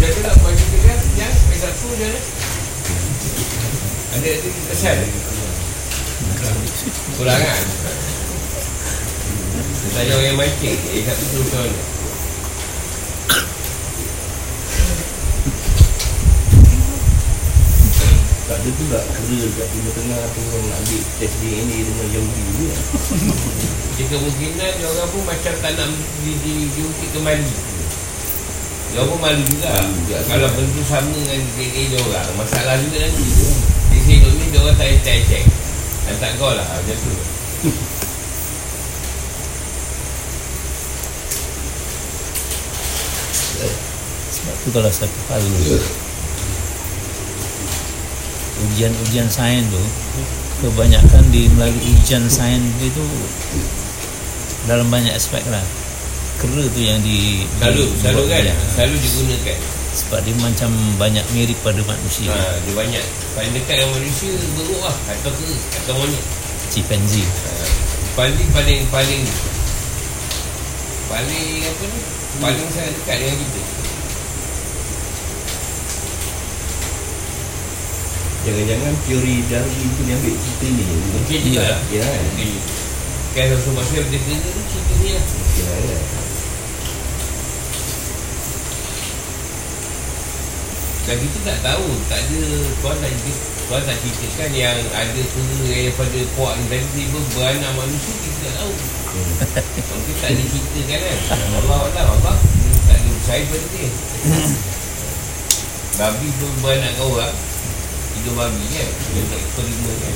[0.10, 2.24] Sudah tu tak bagi kita kan Yang hari Sabtu je lah
[4.18, 4.98] Ada ada kesan
[7.14, 7.64] Kurang kan?
[9.70, 11.82] Saya tanya orang yang mancing Hari Sabtu tu mana?
[18.50, 22.42] Tak ada tu tak kera kat Timur Tengah tu nak ambil test DNA dengan Yahudi
[22.50, 22.82] ni kan.
[23.94, 25.90] Jadi kemungkinan dia orang pun macam tak nak
[26.26, 27.78] di, di, diungkit kembali
[28.90, 29.70] dia pun malu juga,
[30.26, 33.22] Kalau benda sama dengan kira-kira dia orang Masalah juga nanti.
[33.22, 33.50] Tu
[33.94, 35.46] Dia sengok ni dia orang tak ada check.
[36.10, 37.14] Hantar kau lah macam tu.
[44.30, 45.52] Sebab tu kalau satu kali
[48.60, 49.84] Ujian-ujian sains tu
[50.64, 53.06] Kebanyakan di melalui ujian sains itu
[54.68, 55.64] Dalam banyak aspek lah
[56.40, 58.32] kera tu yang di Selalu, di- selalu kan?
[58.40, 58.56] banyak.
[58.72, 59.58] Selalu digunakan.
[59.90, 62.30] Sebab dia macam banyak mirip pada manusia.
[62.30, 63.04] Ha, Dia banyak.
[63.34, 64.96] Paling dekat dengan manusia Beruk lah.
[65.08, 65.44] Atau ke
[65.76, 66.24] Atau monyet.
[66.70, 67.26] Chimpanzee.
[67.26, 67.52] Ha,
[68.16, 69.24] Paling paling paling
[71.10, 72.00] Paling apa ni?
[72.38, 73.62] Paling sangat dekat dengan kita.
[78.40, 80.84] Jangan-jangan teori Darwin tu ni ambil cerita ni.
[81.12, 81.64] Mungkin juga Iya.
[81.68, 81.80] lah.
[81.92, 82.20] Ya kan?
[82.24, 82.48] Mungkin.
[82.48, 82.72] Juga.
[83.30, 85.24] Kan sebab saya Dia kena tu cerita ni lah.
[85.26, 86.20] Mungkin lah
[91.10, 92.42] Dan kita tak tahu Tak ada
[92.86, 93.12] Tuan tak
[93.70, 98.54] Tuan tak ceritakan yang ada kena daripada puak ni tadi tiba beranak manusia kita tak
[98.66, 98.74] tahu.
[99.78, 101.18] Kalau kita tak ada ceritakan kan.
[101.62, 102.36] Allah Allah Allah
[102.90, 103.90] tak ada percaya pada dia.
[106.02, 107.36] Babi pun beranak kau orang.
[108.18, 108.90] Tiga babi kan.
[108.90, 110.16] Dia tak terima kan.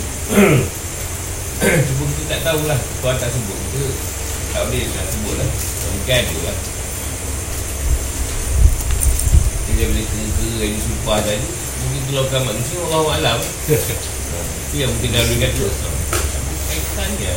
[1.62, 2.80] Cuma kita tak tahulah.
[3.06, 3.58] Tuan tak sebut.
[3.70, 3.86] Kita
[4.50, 5.50] tak boleh nak sebut lah.
[5.94, 6.73] Mungkin ada lah.
[9.74, 13.40] Dia boleh kena-kena yang disumpah tadi Mungkin keluarkan manusia Allah Alam.
[14.72, 15.68] Itu yang mungkin dah boleh kata
[16.64, 17.36] Kaitannya.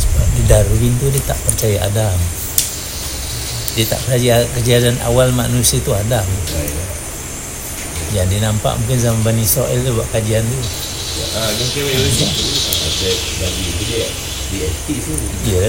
[0.00, 2.18] Sebab di Darwin tu dia tak percaya Adam.
[3.76, 6.24] Dia tak percaya kejadian awal manusia tu Adam.
[8.16, 10.87] Yang dia nampak mungkin zaman Bani Israel tu buat kajian tu
[11.18, 13.10] Ah, Dia kira dari situ Ada
[13.42, 14.06] Darwin tu dia
[14.54, 15.14] Dia aktif tu
[15.50, 15.68] ya.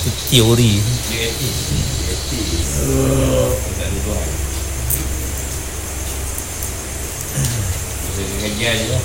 [0.00, 0.72] Itu teori.
[1.12, 4.28] Dia aktif Dia aktif Dia tak ada Tuhan
[8.00, 9.04] Masa dia kajian je lah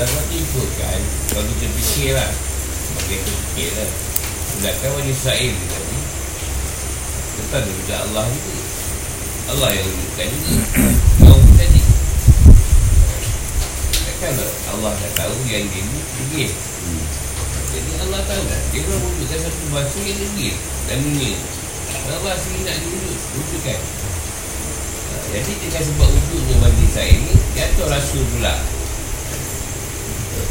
[0.00, 2.30] Dan waktu itu kan Kalau kita fikir lah
[2.96, 3.90] Bagi aku fikir lah
[4.48, 5.98] Sedangkan Bani Israel ni tadi
[7.36, 8.52] Tetap dia juga Allah juga
[9.60, 10.56] Allah yang wujudkan juga
[11.20, 11.80] Kaum tadi
[13.92, 14.32] Takkan
[14.72, 16.50] Allah tak tahu yang dia ni degil
[17.68, 20.56] Jadi Allah tahu Dia pun wujudkan satu bangsa yang degil
[20.88, 22.76] Dan Dan Allah sendiri nak
[23.36, 23.76] Wujudkan.
[23.76, 28.56] Ha, Jadi dengan sebab wujudnya Bani Israel ni atur rasul pula.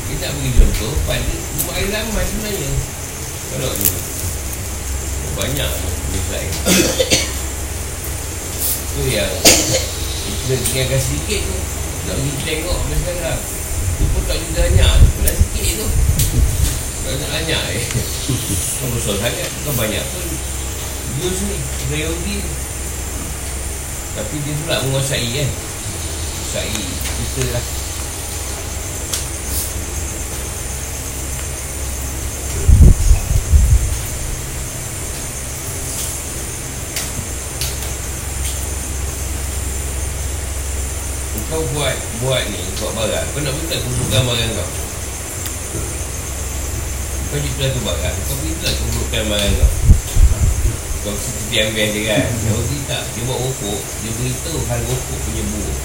[0.06, 1.34] Kita nak bagi contoh pada
[1.66, 2.72] umat air zaman sebenarnya.
[3.58, 3.90] Kalau ni
[5.34, 5.72] Banyak
[6.14, 6.54] Israel
[8.90, 9.32] Itu yang
[10.26, 11.58] Kita tinggalkan sedikit tu.
[12.10, 13.40] Tak pergi tengok sampai sekarang?
[13.94, 14.94] Itu pun tak juga banyak.
[14.98, 15.88] Tu Dah sikit tu.
[17.06, 17.84] Banyak-banyak eh.
[18.80, 20.28] Kan besar sangat Bukan banyak pun.
[21.20, 21.58] Jews ni
[22.26, 22.38] ni.
[24.18, 25.50] Tapi dia pula menguasai kan?
[25.50, 27.79] Menguasai kita lah
[41.50, 43.28] kau buat buat ni buat barang.
[43.34, 44.70] Kau nak minta kumpulkan barang kau?
[47.30, 48.16] Kau jadi tu barang.
[48.30, 49.72] Kau minta kumpulkan barang kau.
[51.00, 52.24] Kau seperti ambil dia kan?
[52.46, 53.04] Kalau dia tak?
[53.18, 53.80] Dia buat rokok.
[54.06, 55.80] Dia beritahu hal rokok punya buruk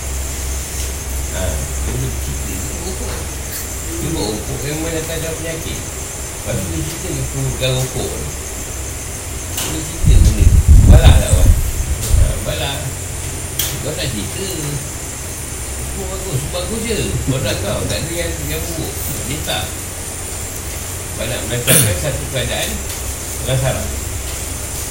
[1.34, 3.12] ha dia boleh cerita dia buat rokok.
[3.88, 4.58] Dia buat rokok.
[4.68, 5.78] Yang mendatang dalam penyakit.
[5.80, 8.10] Lepas tu dia cerita dia kumpulkan rokok.
[9.64, 10.44] Ni dia cerita benda
[10.84, 11.48] balak tak kan
[12.20, 12.76] ha, balak
[13.80, 14.44] kau tak cerita
[15.94, 16.98] Oh bagus, bagus je.
[17.30, 18.94] Produk kau, tak ada yang, yang buruk.
[19.30, 19.64] Dia tak
[21.14, 22.70] Banyak mendatangkan satu keadaan.
[23.46, 23.86] Salah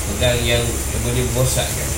[0.04, 1.92] Pegang yang, yang boleh bosakkan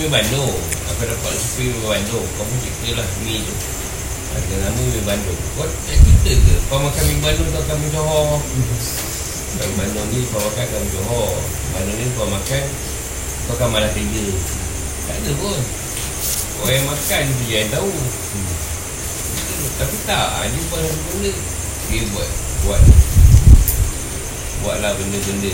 [0.00, 0.56] mi Bandung
[0.96, 3.54] Aku dapat resipi mi Bandung Kau pun cerita lah mi tu
[4.32, 8.40] Ada nama mi Bandung Kau tak cerita ke Kau makan mi Bandung makan mi Johor
[9.60, 11.30] Kau Bandung ni kau makan kau mi Johor
[11.76, 12.62] Bandung ni kau makan
[13.44, 14.24] Kau akan malas kerja
[15.04, 15.60] Tak ada pun
[16.56, 17.92] Kau yang makan je yang tahu
[19.84, 21.32] Tapi tak Dia buat satu benda
[21.92, 22.30] Dia buat
[22.64, 22.82] Buat
[24.64, 25.52] Buatlah benda-benda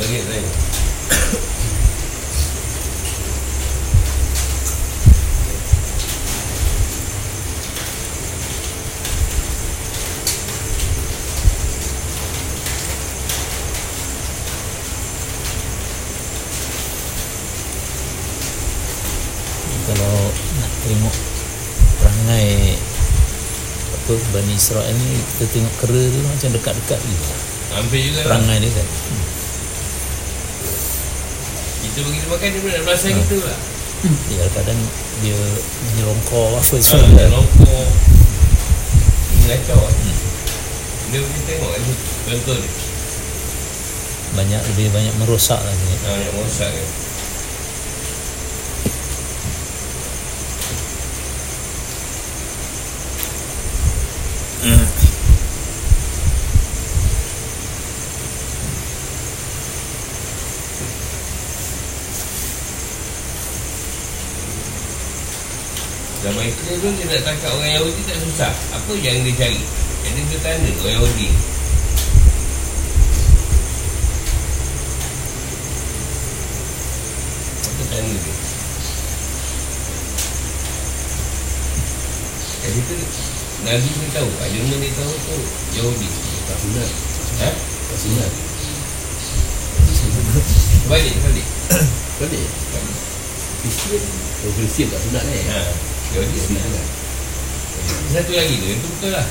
[0.00, 0.52] Lagi tak tanya
[19.90, 21.16] kalau nak tengok
[22.00, 22.78] perangai
[23.90, 24.12] apa
[24.50, 27.26] Bani Israel ni kita tengok kera tu macam dekat-dekat gitu
[27.70, 28.34] Hampir juga lah.
[28.34, 28.86] Perangai dia kan.
[31.86, 33.58] Kita bagi dia makan dia pun nak perasan kita lah.
[34.26, 34.80] Ya kadang
[35.22, 35.38] dia
[35.86, 37.28] menyerongkor apa Ah, semua Nak kan.
[37.30, 37.88] rokok
[39.38, 39.94] Mengacau lah.
[41.14, 41.82] Dia boleh tengok kan
[42.26, 42.70] Contoh dia.
[44.34, 46.86] Banyak lebih banyak merosak lah lagi Ah, Nak merosak kan
[66.40, 68.52] Hitler tu dia nak tangkap orang Yahudi tak susah.
[68.72, 69.60] Apa yang dia cari?
[70.08, 71.28] Yang dia tanda orang Yahudi.
[77.60, 78.34] Apa tanda dia?
[82.60, 82.96] Jadi tu
[83.60, 84.30] Nabi pun tahu.
[84.40, 85.36] Agama dia tahu tu
[85.76, 86.08] Yahudi.
[86.48, 86.90] Tak sunat.
[87.44, 87.50] Ha?
[87.92, 88.30] Tak sunat.
[90.88, 91.46] Balik balik.
[92.20, 92.48] Balik?
[93.60, 94.02] Kristian
[94.44, 95.44] Oh Kristian tak sunat eh?
[95.52, 96.86] Ha Yahudi Kristian sunat sunat
[98.10, 99.26] Satu lagi tu, itu betul lah.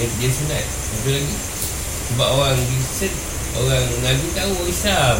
[0.00, 0.64] Dia, dia sunat.
[0.64, 1.34] Satu lagi.
[2.12, 3.12] Sebab orang Kristen
[3.60, 5.16] Orang Nabi tahu Islam.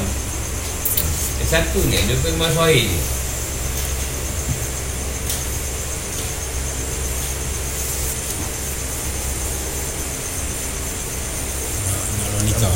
[1.37, 3.01] Yang Satu ni Dia pun masuk air dia
[12.33, 12.72] Nak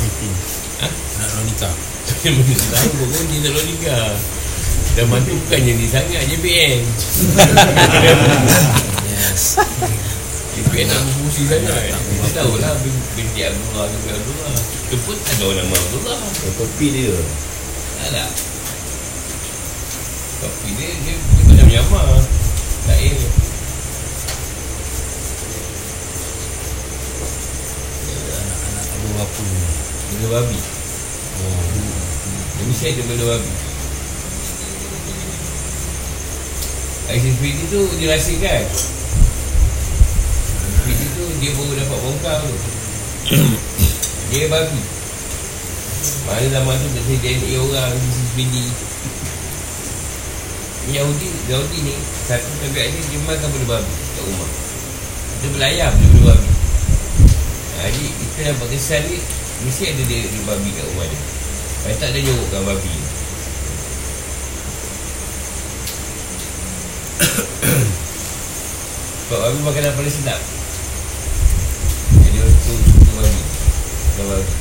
[0.77, 0.87] Ha?
[0.93, 1.69] Nak Ronika
[2.21, 3.97] Dia mana tahu pun dia tak logika
[4.97, 6.25] Dan mantu bukannya ni sangat
[9.05, 9.61] Yes
[10.57, 15.69] JPN nak berfungsi sangat Kita tahulah bin- Binti Abdullah Binti Abdullah Kita pun ada orang
[15.69, 17.13] nama Abdullah Oh, Kopi dia
[18.01, 18.29] Tak tak
[20.41, 22.05] Tapi dia Dia, dia macam menyamar
[22.89, 23.13] Tak ya
[28.33, 29.45] Anak-anak Abu Bapu
[30.09, 30.59] Benda babi
[31.37, 31.61] Oh
[32.57, 33.66] Dia mesti ada benda babi
[37.07, 38.63] ICPD tu dia rahsiakan
[40.67, 42.51] ICPD tu dia baru dapat bongkar tu.
[44.27, 44.81] Dia babi
[46.27, 48.55] Mana zaman tu tak saya DNA orang ICPD
[50.91, 51.95] Yahudi Yahudi ni
[52.27, 54.51] Satu tabiat dia Dia makan benda babi Kat rumah.
[55.43, 56.49] Dia belayar benda benda babi.
[57.77, 59.19] Jadi kita dapat kesan ni
[59.63, 61.21] Mesti ada dia, dia babi kat rumah dia.
[61.83, 62.91] Kalau tak dia jorokkan babi
[69.27, 70.39] Sebab babi makanan paling sedap.
[72.15, 73.41] Jadi orang tu suka babi
[74.23, 74.51] babi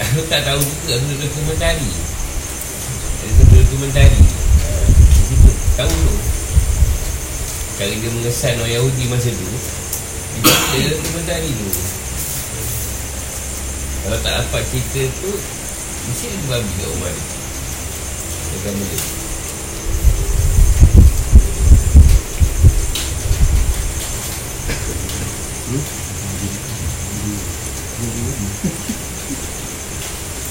[0.00, 1.92] Aku tak tahu juga Aku
[3.20, 4.20] Ada satu dokumentari.
[4.64, 5.50] Ah, di situ.
[5.76, 6.14] Tahu tu.
[7.76, 9.44] Cara dia mengesan orang Yahudi masa tu
[10.40, 11.68] Dia ada dokumentari tu
[14.04, 15.32] Kalau tak dapat cerita tu
[16.08, 17.24] Mesti ada babi kat rumah dia.
[18.48, 18.98] Akan beli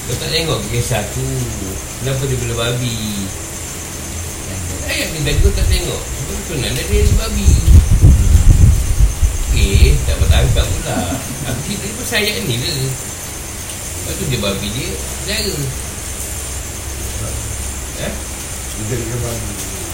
[0.08, 1.26] Kau tak tengok kisah tu
[2.00, 2.96] Kenapa dia bela babi?
[4.88, 6.00] Ayat ni tadi kau tak tengok.
[6.00, 7.50] Sebab tunan dia dia babi.
[9.58, 10.98] Eh, tak bertangkap pula.
[11.52, 13.17] Aku cerita ni pasal ayat ni lah
[14.08, 14.88] Lepas tu dia babi dia
[15.28, 15.56] Jara.
[18.00, 18.12] Eh?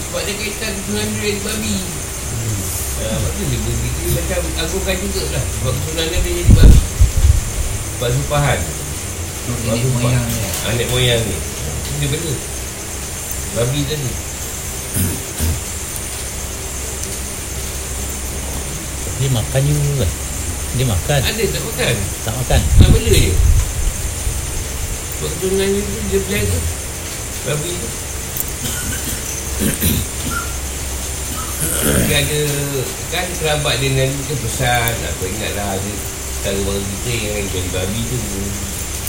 [0.07, 1.75] Sebab dia kaitan tunan dia jadi babi
[2.95, 6.79] Ya, lepas tu dia begitu dia macam agungkan juga lah Sebab keturunan dia jadi babi.
[7.99, 8.59] Sebab sumpahan
[9.51, 10.49] Nenek moyang dia.
[10.71, 11.37] Anak moyang ni
[11.99, 12.33] Dia benda.
[13.59, 14.11] Babi tadi.
[19.19, 20.07] Dia makan juga?
[20.79, 21.19] Dia makan.
[21.19, 21.95] Ada tak makan?
[22.23, 22.59] Tak makan.
[22.79, 23.54] Tak bela je
[25.25, 26.59] Sebab keturunan dia tu dia pelihara
[27.49, 27.89] Babi tu.
[32.05, 32.39] Dia ada
[33.09, 35.91] Kan kerabat dia nanti ke pesan Aku ingat lah Ada
[36.45, 38.17] Cara baru kita yang jadi babi tu.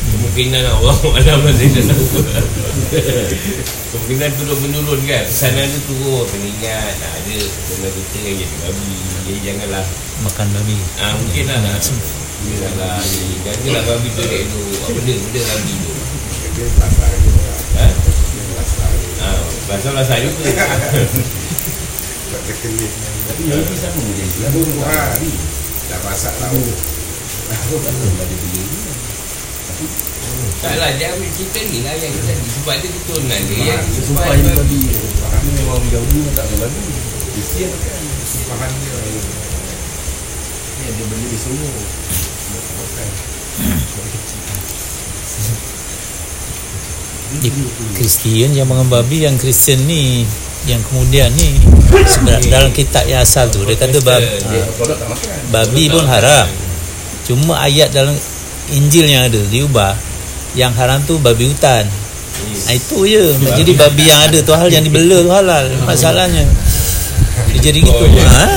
[0.09, 2.05] Kemungkinan lah Allah Alam saya tak tahu.
[3.93, 5.25] Kemungkinan turun menurun kan.
[5.29, 8.89] Pesanan tu turun Kena ingat nah, Ada keturunan kita yang jadi babi.
[9.29, 9.85] Jadi janganlah.
[10.25, 10.77] Makan babi.
[10.97, 13.05] Ah mungkin lah Mungkin lah
[13.45, 15.96] Janganlah babi tu dek tu Apa benda
[16.57, 17.85] Ha?
[19.21, 19.37] Ah,
[19.69, 20.41] Bahasa bahasa juga
[22.33, 25.29] Tapi Yahudi sama je Yahudi tak ada
[25.93, 26.65] Dah masak tak tahu
[27.77, 28.65] ada beli
[30.65, 33.85] Tak lah Dia ambil cerita ni lah Yang tadi Sebab dia keturunan dia Yang
[34.17, 34.81] yang babi
[35.29, 36.85] Tapi memang Yahudi tak babi
[37.37, 37.69] Kristian
[38.49, 38.97] kan dia
[40.73, 41.69] Ni ada benda di semua
[42.49, 43.09] Makan
[43.61, 44.46] Di
[47.93, 50.23] Kristian yang makan babi Yang Kristian ni
[50.65, 51.59] Yang kemudian ni
[52.07, 54.31] Sebenarnya dalam kitab yang asal tu Dia kata babi,
[55.51, 56.47] babi pun haram
[57.27, 58.15] Cuma ayat dalam
[58.71, 59.99] Injil yang ada Diubah
[60.55, 61.83] Yang haram tu babi hutan
[62.67, 66.47] ha, Itu je Jadi babi yang ada tu hal Yang dibela tu halal Masalahnya
[67.51, 68.23] Dia jadi gitu Oh, ya.
[68.23, 68.51] ha?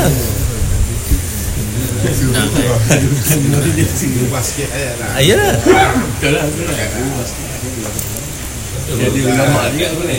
[4.29, 6.77] Ubah sikit ayat lah Ah, Yalah Betul lah betul lah
[8.89, 10.17] Dia ada ulama mana?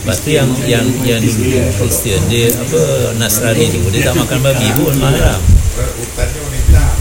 [0.00, 4.68] Lepas tu yang yang yang dulu Kristian dia apa Nasrani tu dia tak makan babi
[4.80, 4.94] pun.
[4.96, 6.92] Hutannya warna hitam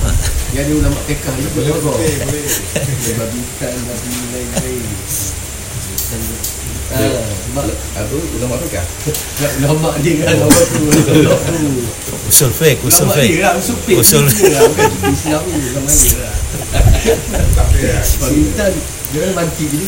[0.53, 2.45] Dia ada ulama tekah dia Boleh boleh boleh.
[3.17, 4.68] Babi ikan, babi lain-lain
[6.89, 7.05] Ah,
[7.45, 8.81] sebab apa ulama tekah?
[9.61, 11.21] Ulama dia kan ulama tu, tu.
[12.25, 13.29] Usul fiqh, usul Ulama fiqh.
[13.29, 16.35] dia lah, usul fiqh Usul- dia bukan Islam ni, ulama dia lah.
[18.19, 18.73] Babi ikan,
[19.09, 19.87] dia kan banti je ni.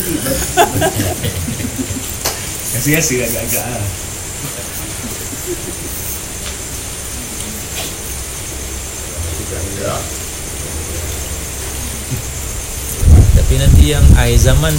[2.72, 3.86] Rasa-rasa agak-agak lah.
[13.32, 14.74] Tapi nanti yang akhir zaman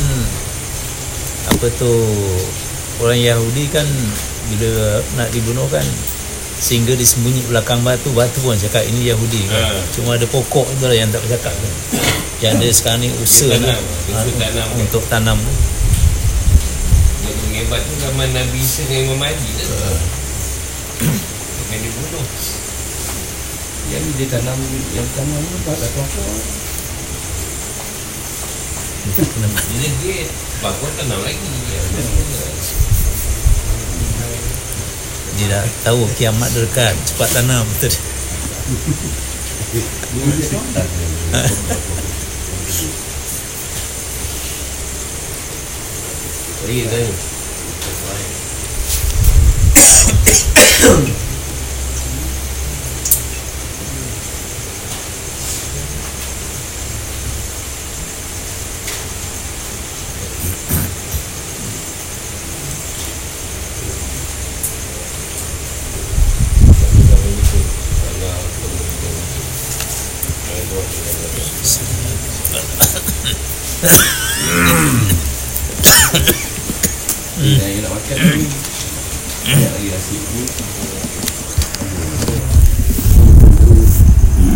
[1.45, 1.91] apa tu
[2.99, 3.87] orang Yahudi kan
[4.49, 4.71] bila
[5.17, 5.83] nak dibunuh kan
[6.57, 9.67] sehingga disembunyi belakang batu batu pun cakap ini Yahudi kan.
[9.67, 9.83] Ha.
[9.91, 11.69] cuma ada pokok tu lah yang tak bercakap tu
[12.39, 14.69] yang ada sekarang ni usaha tanam, nak- dia suruh tanam.
[14.77, 15.39] untuk tanam
[17.23, 19.75] Yang mengebat tu zaman Nabi Isa dengan Imam Ali tu
[21.71, 22.25] Yang dibunuh
[23.89, 24.59] Yang dia tanam,
[24.91, 25.89] yang tanam ni tak ada
[29.11, 29.61] apa-apa.
[30.03, 30.31] Dia
[30.63, 31.49] Bakor tanam lagi
[35.43, 37.91] dia dah tahu kiamat dekat cepat tanam betul
[46.63, 47.11] Lagi tanya